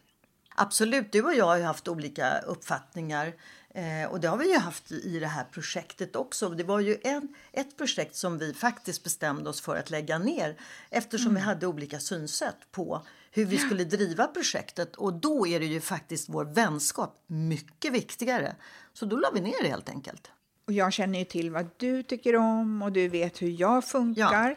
Absolut, 0.55 1.13
du 1.13 1.23
och 1.23 1.35
jag 1.35 1.45
har 1.45 1.57
ju 1.57 1.63
haft 1.63 1.89
olika 1.89 2.39
uppfattningar 2.39 3.33
Eh, 3.75 4.11
och 4.11 4.21
det 4.21 4.29
har 4.29 4.37
vi 4.37 4.53
ju 4.53 4.59
haft 4.59 4.93
i 4.93 5.19
det 5.19 5.27
här 5.27 5.45
projektet 5.45 6.17
också. 6.17 6.49
Det 6.49 6.65
var 6.65 6.81
ju 6.81 6.97
en, 7.03 7.29
ett 7.53 7.77
projekt 7.77 8.17
som 8.17 8.39
vi 8.39 8.55
faktiskt 8.55 9.05
bestämde 9.05 9.51
oss 9.51 9.61
för 9.61 9.77
att 9.77 9.91
lägga 9.91 10.19
ner 10.19 10.57
eftersom 10.91 11.31
mm. 11.31 11.43
vi 11.43 11.47
hade 11.47 11.67
olika 11.67 12.01
synsätt 12.01 12.57
på 12.71 13.07
hur 13.31 13.45
vi 13.45 13.59
skulle 13.59 13.85
driva 13.85 14.27
projektet. 14.27 14.97
Och 14.97 15.13
då 15.13 15.47
är 15.47 15.61
det 15.61 15.67
ju 15.67 15.81
faktiskt 15.81 16.29
vår 16.29 16.45
vänskap 16.45 17.25
mycket 17.27 17.93
viktigare. 17.93 18.57
Så 18.93 19.07
då 19.07 19.17
la 19.17 19.31
vi 19.35 19.41
ner 19.41 19.63
det 19.63 19.69
helt 19.69 19.89
enkelt. 19.89 20.31
Och 20.67 20.73
jag 20.73 20.93
känner 20.93 21.19
ju 21.19 21.25
till 21.25 21.51
vad 21.51 21.71
du 21.77 22.03
tycker 22.03 22.37
om 22.37 22.83
och 22.83 22.93
du 22.93 23.09
vet 23.09 23.43
hur 23.43 23.61
jag 23.61 23.85
funkar. 23.85 24.51
Ja. 24.51 24.57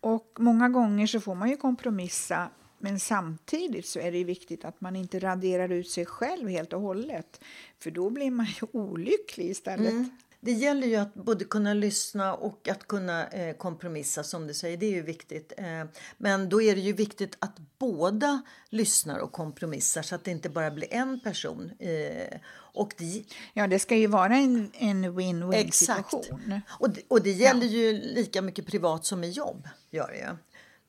Och 0.00 0.36
många 0.38 0.68
gånger 0.68 1.06
så 1.06 1.20
får 1.20 1.34
man 1.34 1.50
ju 1.50 1.56
kompromissa 1.56 2.48
men 2.82 3.00
samtidigt 3.00 3.86
så 3.86 3.98
är 3.98 4.12
det 4.12 4.24
viktigt 4.24 4.64
att 4.64 4.80
man 4.80 4.96
inte 4.96 5.18
raderar 5.18 5.72
ut 5.72 5.90
sig 5.90 6.06
själv 6.06 6.48
helt 6.48 6.72
och 6.72 6.80
hållet. 6.80 7.40
För 7.78 7.90
då 7.90 8.10
blir 8.10 8.30
man 8.30 8.46
ju 8.46 8.66
olycklig 8.72 9.50
istället. 9.50 9.92
Mm. 9.92 10.10
Det 10.40 10.52
gäller 10.52 10.86
ju 10.86 10.96
att 10.96 11.14
både 11.14 11.44
kunna 11.44 11.74
lyssna 11.74 12.34
och 12.34 12.68
att 12.68 12.86
kunna 12.86 13.26
eh, 13.28 13.56
kompromissa 13.56 14.24
som 14.24 14.46
du 14.46 14.54
säger. 14.54 14.76
Det 14.76 14.86
är 14.86 14.90
ju 14.90 15.02
viktigt. 15.02 15.52
Eh, 15.56 15.84
men 16.18 16.48
då 16.48 16.62
är 16.62 16.74
det 16.74 16.80
ju 16.80 16.92
viktigt 16.92 17.36
att 17.38 17.56
båda 17.78 18.42
lyssnar 18.68 19.18
och 19.18 19.32
kompromissar 19.32 20.02
så 20.02 20.14
att 20.14 20.24
det 20.24 20.30
inte 20.30 20.48
bara 20.48 20.70
blir 20.70 20.94
en 20.94 21.20
person. 21.20 21.70
Eh, 21.78 22.38
och 22.54 22.94
det, 22.98 23.24
ja, 23.52 23.66
det 23.66 23.78
ska 23.78 23.96
ju 23.96 24.06
vara 24.06 24.36
en, 24.36 24.70
en 24.74 25.04
win-win 25.04 25.70
situation. 25.70 26.60
Och 26.68 26.90
det, 26.90 27.02
och 27.08 27.22
det 27.22 27.32
gäller 27.32 27.66
ja. 27.66 27.72
ju 27.72 27.92
lika 27.92 28.42
mycket 28.42 28.66
privat 28.66 29.04
som 29.04 29.24
i 29.24 29.30
jobb. 29.30 29.68
Gör 29.90 30.08
det 30.08 30.18
ju. 30.18 30.36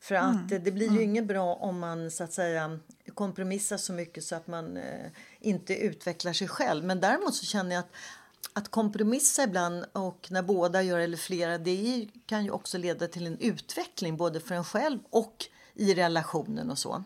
För 0.04 0.16
att 0.16 0.52
mm. 0.52 0.64
det 0.64 0.72
blir 0.72 0.86
ju 0.86 0.98
mm. 0.98 1.04
inget 1.04 1.26
bra 1.26 1.56
om 1.56 1.80
man 1.80 2.12
så 2.12 2.24
att 2.24 2.34
säga 2.34 2.80
kompromissar 3.14 3.78
så 3.78 3.94
mycket 3.94 4.24
så 4.24 4.36
att 4.36 4.48
man 4.48 4.78
eh, 4.78 5.12
inte 5.40 5.76
utvecklar 5.76 6.34
sig 6.34 6.48
själv. 6.48 6.86
Men 6.86 7.00
däremot 7.00 7.36
så 7.36 7.46
känner 7.46 7.76
jag 7.76 7.80
att 7.80 7.92
att 8.54 8.70
kompromissa 8.70 9.44
ibland 9.44 9.86
och 9.94 10.28
när 10.32 10.42
båda 10.42 10.82
gör 10.82 11.00
eller 11.00 11.18
flera 11.18 11.58
det 11.58 12.08
kan 12.26 12.44
ju 12.44 12.52
också 12.52 12.78
leda 12.78 13.08
till 13.08 13.28
en 13.28 13.38
utveckling 13.38 14.18
både 14.18 14.40
för 14.40 14.56
en 14.56 14.64
själv 14.64 15.00
och 15.10 15.46
i 15.74 15.94
relationen 15.94 16.72
och 16.72 16.80
så. 16.80 17.04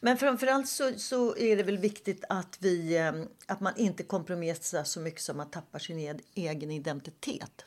Men 0.00 0.16
framförallt 0.16 0.68
så, 0.68 0.92
så 0.96 1.36
är 1.36 1.56
det 1.56 1.62
väl 1.62 1.78
viktigt 1.78 2.24
att, 2.28 2.56
vi, 2.60 2.96
eh, 2.96 3.12
att 3.46 3.60
man 3.60 3.72
inte 3.76 4.02
kompromissar 4.02 4.84
så 4.84 5.00
mycket 5.00 5.22
som 5.22 5.36
man 5.36 5.50
tappar 5.50 5.78
sin 5.78 6.20
egen 6.34 6.70
identitet. 6.70 7.64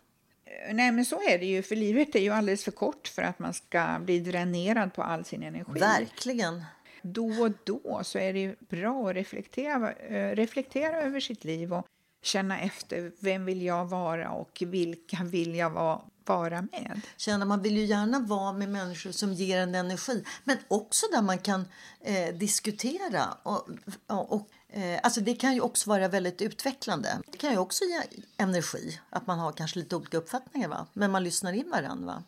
Nej, 0.73 0.91
men 0.91 1.05
så 1.05 1.21
är 1.29 1.39
det 1.39 1.45
ju, 1.45 1.63
för 1.63 1.75
livet 1.75 2.15
är 2.15 2.19
ju 2.19 2.29
alldeles 2.29 2.63
för 2.63 2.71
kort 2.71 3.07
för 3.07 3.21
att 3.21 3.39
man 3.39 3.53
ska 3.53 3.99
bli 3.99 4.19
dränerad 4.19 4.93
på 4.93 5.03
all 5.03 5.25
sin 5.25 5.43
energi. 5.43 5.79
Verkligen. 5.79 6.63
Då 7.01 7.27
och 7.27 7.51
då 7.63 8.01
så 8.03 8.19
är 8.19 8.33
det 8.33 8.59
bra 8.59 9.09
att 9.09 9.15
reflektera, 9.15 9.91
eh, 9.93 10.35
reflektera 10.35 11.01
över 11.01 11.19
sitt 11.19 11.43
liv 11.43 11.73
och 11.73 11.85
känna 12.21 12.59
efter 12.59 13.11
vem 13.19 13.45
vill 13.45 13.61
jag 13.61 13.85
vara 13.85 14.31
och 14.31 14.63
vilka 14.65 15.17
vill 15.23 15.55
jag 15.55 15.69
vara, 15.69 16.01
vara 16.25 16.61
med. 16.61 17.01
Känna, 17.17 17.45
man 17.45 17.61
vill 17.61 17.77
ju 17.77 17.85
gärna 17.85 18.19
vara 18.19 18.53
med 18.53 18.69
människor 18.69 19.11
som 19.11 19.33
ger 19.33 19.57
en 19.57 19.75
energi 19.75 20.23
men 20.43 20.57
också 20.67 21.05
där 21.11 21.21
man 21.21 21.37
kan 21.37 21.65
eh, 22.01 22.35
diskutera 22.35 23.23
och, 23.43 23.69
och, 24.07 24.49
Eh, 24.60 24.60
alltså 25.03 25.21
det 25.21 25.35
kan 25.35 25.53
ju 25.53 25.61
också 25.61 25.89
vara 25.89 26.07
väldigt 26.07 26.41
utvecklande. 26.41 27.21
Det 27.31 27.37
kan 27.37 27.51
ju 27.51 27.57
också 27.57 27.83
ge 27.83 28.01
energi, 28.37 28.99
att 29.09 29.27
man 29.27 29.39
har 29.39 29.51
kanske 29.51 29.79
lite 29.79 29.95
olika 29.95 30.17
uppfattningar 30.17 30.67
va? 30.67 30.87
men 30.93 31.11
man 31.11 31.23
lyssnar 31.23 31.53
in 31.53 31.69
varandra. 31.69 32.05
Va? 32.05 32.23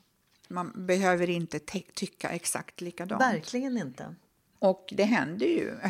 Man 0.47 0.85
behöver 0.85 1.29
inte 1.29 1.59
tycka 1.93 2.29
exakt 2.29 2.81
likadant. 2.81 3.21
Verkligen 3.21 3.77
inte. 3.77 4.15
Och 4.59 4.93
det 4.97 5.03
händer 5.03 5.45
ju, 5.45 5.71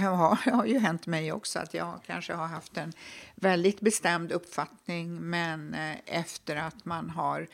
det 0.45 0.51
har 0.51 0.65
ju 0.65 0.79
hänt 0.79 1.05
mig 1.07 1.31
också, 1.31 1.59
att 1.59 1.73
jag 1.73 1.99
kanske 2.05 2.33
har 2.33 2.47
haft 2.47 2.77
en 2.77 2.93
väldigt 3.35 3.79
bestämd 3.79 4.31
uppfattning 4.31 5.15
men 5.15 5.73
eh, 5.73 5.95
efter 6.05 6.55
att 6.55 6.85
man 6.85 7.09
har 7.09 7.47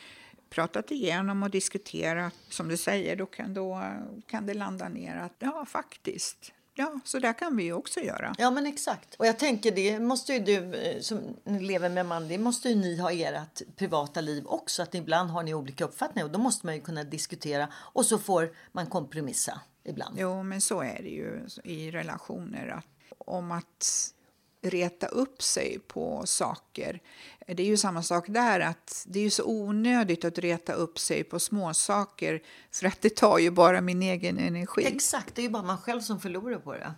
pratat 0.50 0.92
igenom 0.92 1.44
och 1.44 1.50
diskuterat, 1.50 2.34
som 2.50 2.68
du 2.68 2.78
säger, 2.78 3.16
då 3.16 3.26
kan, 3.26 3.54
då 3.54 3.84
kan 4.28 4.46
det 4.46 4.54
landa 4.54 4.90
ner 4.90 5.18
att 5.18 5.36
ja, 5.40 5.66
faktiskt, 5.66 6.54
Ja, 6.80 7.00
så 7.04 7.20
där 7.20 7.34
kan 7.34 7.58
vi 7.58 7.64
ju 7.64 7.74
också 7.74 8.00
göra. 8.00 8.36
Ja, 8.38 8.52
men 8.52 8.66
exakt. 8.66 9.16
Och 9.16 9.28
jag 9.28 9.40
tänker 9.40 9.72
det 9.72 10.00
måste 10.00 10.34
ju 10.34 10.40
du 10.40 10.76
eh, 10.76 11.02
som 11.02 11.20
lever 11.46 11.90
med 11.90 12.06
man, 12.06 12.28
det 12.28 12.38
måste 12.38 12.70
ju 12.70 12.76
ni 12.76 12.98
ha 12.98 13.12
i 13.12 13.24
ert 13.24 13.62
privata 13.76 14.22
liv 14.22 14.48
också. 14.48 14.84
Att 14.84 14.96
ibland 14.96 15.30
har 15.30 15.44
ni 15.44 15.54
olika 15.54 15.86
uppfattningar 15.86 16.26
och 16.26 16.32
då 16.32 16.40
måste 16.40 16.66
man 16.66 16.76
ju 16.76 16.82
kunna 16.82 17.04
diskutera 17.04 17.68
och 17.74 18.06
så 18.06 18.18
får 18.18 18.50
man 18.72 18.88
kompromissa 18.88 19.62
ibland. 19.84 20.16
Jo, 20.20 20.44
men 20.44 20.62
så 20.62 20.82
är 20.82 21.00
det 21.04 21.10
ju 21.10 21.48
i 21.64 21.92
relationer. 21.92 22.68
Att, 22.68 22.86
om 23.18 23.52
att 23.52 24.14
reta 24.62 25.08
upp 25.08 25.42
sig 25.42 25.80
på 25.88 26.24
saker. 26.26 27.02
Det 27.48 27.64
är 27.64 27.68
ju 27.68 27.78
samma 27.78 28.04
sak 28.04 28.26
där, 28.28 28.60
att 28.60 29.06
det 29.08 29.20
är 29.20 29.30
så 29.30 29.44
onödigt 29.46 30.26
att 30.26 30.38
reta 30.38 30.74
upp 30.74 31.00
sig 31.00 31.24
på 31.24 31.40
små 31.40 31.74
saker 31.74 32.42
för 32.72 32.88
att 32.88 33.02
det 33.02 33.16
tar 33.16 33.38
ju 33.38 33.52
bara 33.52 33.82
min 33.82 34.02
egen 34.02 34.40
energi. 34.40 34.86
Exakt, 34.86 35.36
det 35.36 35.42
är 35.42 35.44
ju 35.44 35.50
bara 35.50 35.64
man 35.64 35.78
själv 35.78 36.02
som 36.02 36.20
förlorar 36.20 36.60
på 36.60 36.74
det. 36.74 36.94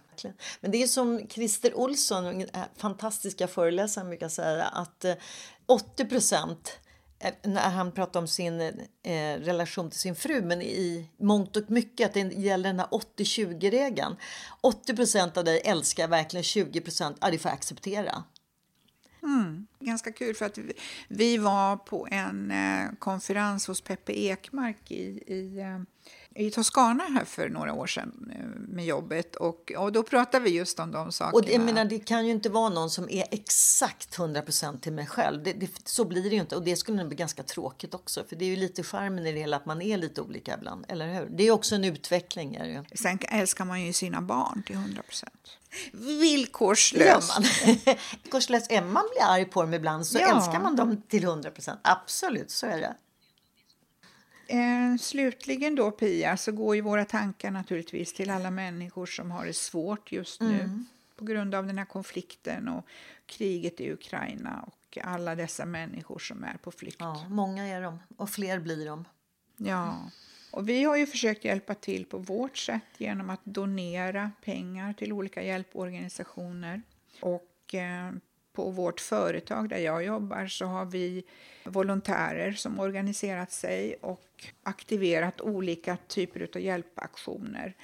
Men 0.61 0.71
det 0.71 0.83
är 0.83 0.87
som 0.87 1.27
Christer 1.29 1.77
Olsson, 1.77 2.45
fantastiska 2.77 3.47
föreläsaren, 3.47 4.07
brukar 4.07 4.29
säga 4.29 4.63
att 4.65 5.05
eh, 5.05 5.13
80 5.65 6.05
procent 6.05 6.79
Eh, 7.21 7.33
när 7.43 7.69
han 7.69 7.91
pratar 7.91 8.19
om 8.19 8.27
sin 8.27 8.61
eh, 8.61 9.37
relation 9.39 9.89
till 9.89 9.99
sin 9.99 10.15
fru, 10.15 10.41
men 10.41 10.61
i 10.61 11.09
mångt 11.17 11.55
och 11.55 11.71
mycket 11.71 12.05
att 12.05 12.13
det 12.13 12.19
gäller 12.19 12.69
den 12.69 12.79
här 12.79 12.87
80-20-regeln. 12.87 14.15
80 14.61 14.95
procent 14.95 15.37
av 15.37 15.43
dig 15.43 15.61
älskar 15.65 16.07
verkligen, 16.07 16.43
20 16.43 16.81
procent, 16.81 17.17
ja 17.21 17.31
det 17.31 17.37
får 17.37 17.49
jag 17.49 17.55
acceptera. 17.55 18.23
Mm, 19.23 19.67
ganska 19.79 20.11
kul 20.11 20.35
för 20.35 20.45
att 20.45 20.57
vi, 20.57 20.73
vi 21.07 21.37
var 21.37 21.77
på 21.77 22.07
en 22.11 22.51
eh, 22.51 22.91
konferens 22.99 23.67
hos 23.67 23.81
Peppe 23.81 24.19
Ekmark 24.19 24.91
i, 24.91 25.23
i 25.33 25.59
eh, 25.59 25.79
i 26.35 26.51
Toscana 26.51 27.03
här 27.03 27.25
för 27.25 27.49
några 27.49 27.73
år 27.73 27.87
sedan 27.87 28.31
eh, 28.35 28.45
med 28.67 28.85
jobbet 28.85 29.35
och, 29.35 29.71
och 29.77 29.91
då 29.91 30.03
pratade 30.03 30.45
vi 30.45 30.49
just 30.49 30.79
om 30.79 30.91
de 30.91 31.11
sakerna. 31.11 31.33
Och 31.33 31.45
det, 31.45 31.59
menar, 31.59 31.85
det 31.85 31.99
kan 31.99 32.25
ju 32.25 32.31
inte 32.31 32.49
vara 32.49 32.69
någon 32.69 32.89
som 32.89 33.09
är 33.09 33.25
exakt 33.31 34.17
100% 34.17 34.79
till 34.79 34.93
mig 34.93 35.07
själv. 35.07 35.43
Det, 35.43 35.53
det, 35.53 35.69
så 35.83 36.05
blir 36.05 36.23
det 36.23 36.29
ju 36.29 36.41
inte 36.41 36.55
och 36.55 36.63
det 36.63 36.75
skulle 36.75 36.97
nog 36.97 37.07
bli 37.07 37.17
ganska 37.17 37.43
tråkigt 37.43 37.93
också 37.93 38.23
för 38.29 38.35
det 38.35 38.45
är 38.45 38.49
ju 38.49 38.55
lite 38.55 38.83
charmen 38.83 39.27
i 39.27 39.31
det 39.31 39.39
hela 39.39 39.57
att 39.57 39.65
man 39.65 39.81
är 39.81 39.97
lite 39.97 40.21
olika 40.21 40.53
ibland, 40.57 40.85
eller 40.87 41.13
hur? 41.13 41.29
Det 41.29 41.47
är 41.47 41.51
också 41.51 41.75
en 41.75 41.83
utveckling. 41.83 42.55
Är 42.55 42.85
det. 42.89 42.97
Sen 42.97 43.19
älskar 43.21 43.65
man 43.65 43.81
ju 43.81 43.93
sina 43.93 44.21
barn 44.21 44.63
till 44.65 44.75
100%. 44.75 45.25
Villkorslöst. 45.93 47.39
Villkorslöst. 48.23 48.71
Även 48.71 48.91
man 48.91 49.03
blir 49.11 49.23
arg 49.23 49.45
på 49.45 49.61
dem 49.61 49.73
ibland 49.73 50.07
så 50.07 50.19
ja. 50.19 50.35
älskar 50.35 50.59
man 50.59 50.75
dem 50.75 51.01
till 51.01 51.25
100%. 51.25 51.77
Absolut, 51.81 52.51
så 52.51 52.65
är 52.65 52.77
det. 52.77 52.95
Eh, 54.51 54.97
slutligen 54.97 55.75
då 55.75 55.91
Pia, 55.91 56.37
så 56.37 56.51
går 56.51 56.75
ju 56.75 56.81
våra 56.81 57.05
tankar 57.05 57.51
naturligtvis 57.51 58.13
till 58.13 58.29
alla 58.29 58.51
människor 58.51 59.05
som 59.05 59.31
har 59.31 59.45
det 59.45 59.53
svårt 59.53 60.11
just 60.11 60.41
nu 60.41 60.59
mm. 60.59 60.85
på 61.15 61.25
grund 61.25 61.55
av 61.55 61.67
den 61.67 61.77
här 61.77 61.85
konflikten 61.85 62.67
och 62.67 62.85
kriget 63.25 63.81
i 63.81 63.91
Ukraina 63.91 64.63
och 64.67 64.97
alla 65.03 65.35
dessa 65.35 65.65
människor 65.65 66.19
som 66.19 66.43
är 66.43 66.57
på 66.57 66.71
flykt. 66.71 66.97
Ja, 66.99 67.25
många 67.29 67.67
är 67.67 67.81
de 67.81 67.99
och 68.17 68.29
fler 68.29 68.59
blir 68.59 68.85
de. 68.85 69.05
Ja, 69.57 70.11
och 70.51 70.69
vi 70.69 70.83
har 70.83 70.97
ju 70.97 71.05
försökt 71.07 71.45
hjälpa 71.45 71.75
till 71.75 72.05
på 72.05 72.17
vårt 72.17 72.57
sätt 72.57 72.83
genom 72.97 73.29
att 73.29 73.41
donera 73.43 74.31
pengar 74.43 74.93
till 74.93 75.13
olika 75.13 75.43
hjälporganisationer. 75.43 76.81
Och 77.21 77.75
eh, 77.75 78.11
på 78.53 78.69
vårt 78.69 79.01
företag 79.01 79.69
där 79.69 79.77
jag 79.77 80.05
jobbar 80.05 80.47
så 80.47 80.65
har 80.65 80.85
vi 80.85 81.23
volontärer 81.63 82.51
som 82.51 82.79
organiserat 82.79 83.51
sig 83.51 83.95
och 84.01 84.47
aktiverat 84.63 85.41
olika 85.41 85.97
typer 86.07 86.47
av 86.55 86.61
hjälpaktioner. 86.61 87.75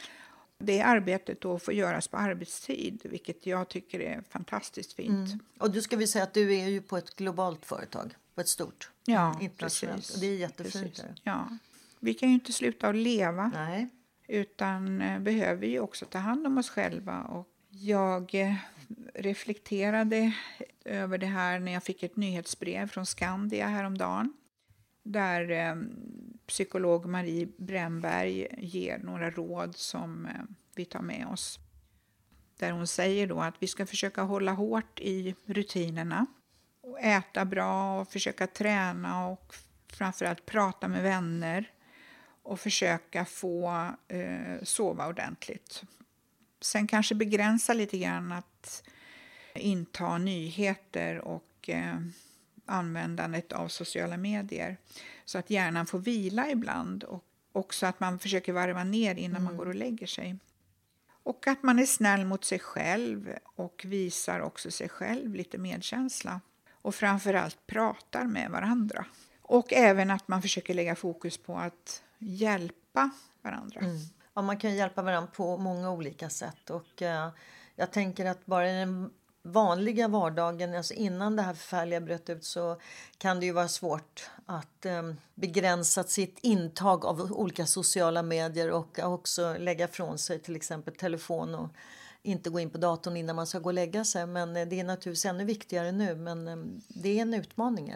det 0.60 0.82
arbetet 0.82 1.42
då 1.42 1.60
får 1.60 1.74
göras 1.74 2.08
på 2.08 2.18
arbetstid, 2.18 3.02
vilket 3.04 3.46
jag 3.46 3.68
tycker 3.68 4.00
är 4.00 4.24
fantastiskt 4.30 4.94
fint. 4.94 5.28
Mm. 5.32 5.40
Och 5.60 5.72
du 5.72 5.82
ska 5.82 5.98
vi 5.98 6.08
säga 6.08 6.24
att 6.24 6.34
du 6.34 6.56
är 6.56 6.68
ju 6.68 6.82
på 6.82 6.98
ett 6.98 7.16
globalt 7.16 7.66
företag, 7.66 8.16
på 8.36 8.42
ett 8.42 8.48
stort 8.48 8.92
ja, 9.06 9.40
internationellt. 9.42 9.98
Precis. 10.02 10.16
Och 10.16 10.22
det 10.22 10.28
är 10.28 10.36
jättefint. 10.36 11.04
Ja. 11.24 11.48
Vi 12.00 12.14
kan 12.14 12.30
ju 12.30 12.36
inte 12.36 12.54
sluta 12.54 12.88
att 12.90 12.96
leva, 12.96 13.52
Nej. 13.56 13.90
utan 14.28 15.02
eh, 15.02 15.20
behöver 15.20 15.68
ju 15.68 15.80
också 15.80 16.06
ta 16.06 16.18
hand 16.18 16.48
om 16.48 16.58
oss 16.58 16.70
själva. 16.70 17.22
Och 17.22 17.48
jag 17.70 18.36
eh, 18.36 18.56
reflekterade 19.14 20.32
över 20.86 21.18
det 21.18 21.26
här 21.26 21.60
när 21.60 21.72
jag 21.72 21.84
fick 21.84 22.04
ett 22.04 22.16
nyhetsbrev 22.16 22.88
från 22.88 23.06
Skandia 23.06 23.68
häromdagen 23.68 24.34
där 25.04 25.52
eh, 25.52 25.76
psykolog 26.48 27.06
Marie 27.06 27.48
Bremberg 27.58 28.48
ger 28.58 28.98
några 28.98 29.32
råd 29.32 29.76
som 29.76 30.26
eh, 30.26 30.32
vi 30.76 30.86
tar 30.86 31.02
med 31.02 31.28
oss. 31.28 31.60
Där 32.58 32.72
hon 32.72 32.88
säger 32.88 33.28
då 33.28 33.42
att 33.42 33.56
vi 33.60 33.68
ska 33.68 33.86
försöka 33.86 34.22
hålla 34.22 34.52
hårt 34.52 35.00
i 35.00 35.36
rutinerna 35.46 36.26
och 36.82 37.00
äta 37.00 37.46
bra 37.46 38.02
och 38.02 38.08
försöka 38.08 38.48
träna 38.48 39.28
och 39.28 39.56
framförallt 39.88 40.46
prata 40.46 40.88
med 40.88 41.04
vänner 41.04 41.72
och 42.44 42.60
försöka 42.60 43.26
få 43.26 43.90
eh, 44.08 44.64
sova 44.64 45.08
ordentligt. 45.08 45.84
Sen 46.62 46.88
kanske 46.88 47.16
begränsa 47.16 47.74
lite 47.74 47.98
grann 47.98 48.32
att 48.32 48.84
inta 49.56 50.18
nyheter 50.18 51.18
och 51.18 51.70
eh, 51.70 52.00
användandet 52.66 53.52
av 53.52 53.68
sociala 53.68 54.18
medier 54.18 54.78
så 55.26 55.38
att 55.38 55.50
hjärnan 55.50 55.86
får 55.86 56.00
vila 56.00 56.50
ibland 56.50 57.04
och 57.04 57.24
också 57.52 57.86
att 57.86 58.00
man 58.00 58.20
försöker 58.20 58.54
varva 58.54 58.84
ner 58.84 59.16
innan 59.16 59.42
mm. 59.42 59.44
man 59.44 59.58
går 59.58 59.66
och 59.66 59.76
lägger 59.76 60.08
sig. 60.08 60.36
Och 61.24 61.48
att 61.48 61.64
man 61.64 61.80
är 61.80 61.86
snäll 61.86 62.26
mot 62.26 62.46
sig 62.46 62.60
själv 62.60 63.38
och 63.44 63.84
visar 63.88 64.40
också 64.40 64.72
sig 64.72 64.90
själv 64.90 65.36
lite 65.36 65.58
medkänsla. 65.58 66.42
Och 66.72 66.96
framförallt 66.96 67.68
pratar 67.68 68.26
med 68.26 68.52
varandra. 68.52 69.06
Och 69.42 69.74
även 69.74 70.12
att 70.12 70.28
man 70.28 70.42
försöker 70.42 70.74
lägga 70.74 70.96
fokus 70.96 71.38
på 71.38 71.58
att 71.58 72.04
hjälpa 72.18 73.10
varandra. 73.42 73.80
Mm. 73.80 73.98
Ja, 74.38 74.42
man 74.42 74.58
kan 74.58 74.76
hjälpa 74.76 75.02
varandra 75.02 75.32
på 75.36 75.58
många 75.58 75.92
olika 75.92 76.30
sätt. 76.30 76.70
Och, 76.70 77.02
uh, 77.02 77.30
jag 77.76 77.92
tänker 77.92 78.26
att 78.26 78.46
bara 78.46 78.68
den 78.68 79.14
vanliga 79.42 80.08
vardagen, 80.08 80.76
alltså 80.76 80.94
innan 80.94 81.36
det 81.36 81.42
här 81.42 81.54
förfärliga 81.54 82.02
bröt 82.02 82.30
ut 82.30 82.44
så 82.44 82.80
kan 83.18 83.40
det 83.40 83.46
ju 83.46 83.52
vara 83.52 83.68
svårt 83.68 84.30
att 84.46 84.86
eh, 84.86 85.14
begränsa 85.36 86.04
sitt 86.04 86.40
intag 86.42 87.06
av 87.06 87.22
olika 87.32 87.66
sociala 87.66 88.24
medier 88.24 88.72
och 88.72 89.00
också 89.00 89.56
lägga 89.60 89.88
från 89.88 90.18
sig 90.18 90.40
till 90.40 90.56
exempel 90.56 90.96
telefon 90.96 91.56
och 91.56 91.70
inte 92.22 92.50
gå 92.50 92.60
in 92.60 92.70
på 92.70 92.78
datorn 92.78 93.18
innan 93.18 93.36
man 93.36 93.48
ska 93.48 93.60
gå 93.60 93.70
och 93.70 93.74
lägga 93.74 94.06
sig. 94.06 94.26
Men 94.26 94.56
eh, 94.56 94.68
det 94.68 94.80
är 94.80 94.84
naturligtvis 94.84 95.26
ännu 95.26 95.46
viktigare 95.46 95.92
nu. 95.92 96.16
Men 96.16 96.48
eh, 96.48 96.56
det 96.88 97.18
är 97.18 97.22
en 97.22 97.34
utmaning 97.34 97.96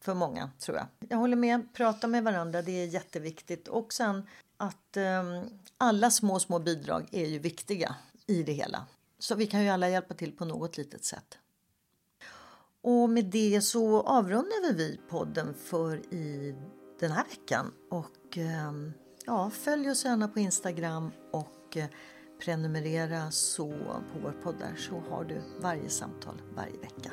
för 0.00 0.14
många 0.14 0.50
tror 0.58 0.76
jag. 0.76 0.86
Jag 1.08 1.18
håller 1.18 1.36
med, 1.36 1.74
prata 1.74 2.06
med 2.06 2.24
varandra 2.24 2.62
det 2.62 2.82
är 2.82 2.86
jätteviktigt. 2.86 3.68
Och 3.68 3.92
sen 3.92 4.26
att 4.60 4.96
um, 4.96 5.48
alla 5.78 6.10
små, 6.10 6.38
små 6.38 6.58
bidrag 6.58 7.08
är 7.12 7.26
ju 7.26 7.38
viktiga 7.38 7.94
i 8.26 8.42
det 8.42 8.52
hela. 8.52 8.86
Så 9.18 9.34
vi 9.34 9.46
kan 9.46 9.62
ju 9.62 9.68
alla 9.68 9.88
hjälpa 9.88 10.14
till 10.14 10.32
på 10.32 10.44
något 10.44 10.76
litet 10.76 11.04
sätt. 11.04 11.38
Och 12.82 13.10
med 13.10 13.24
det 13.24 13.60
så 13.60 14.00
avrundar 14.00 14.72
vi 14.72 15.00
podden 15.08 15.54
för 15.54 16.14
i 16.14 16.54
den 17.00 17.10
här 17.10 17.24
veckan. 17.24 17.72
Och 17.90 18.38
ehm, 18.38 18.92
ja, 19.26 19.50
följ 19.50 19.90
oss 19.90 20.04
gärna 20.04 20.28
på 20.28 20.40
Instagram 20.40 21.10
och 21.32 21.76
eh, 21.76 21.86
prenumerera 22.44 23.30
så 23.30 23.70
på 24.12 24.18
vår 24.22 24.34
podd 24.42 24.54
där 24.58 24.76
så 24.76 25.02
har 25.10 25.24
du 25.24 25.42
varje 25.60 25.88
samtal 25.88 26.42
varje 26.54 26.78
vecka. 26.78 27.12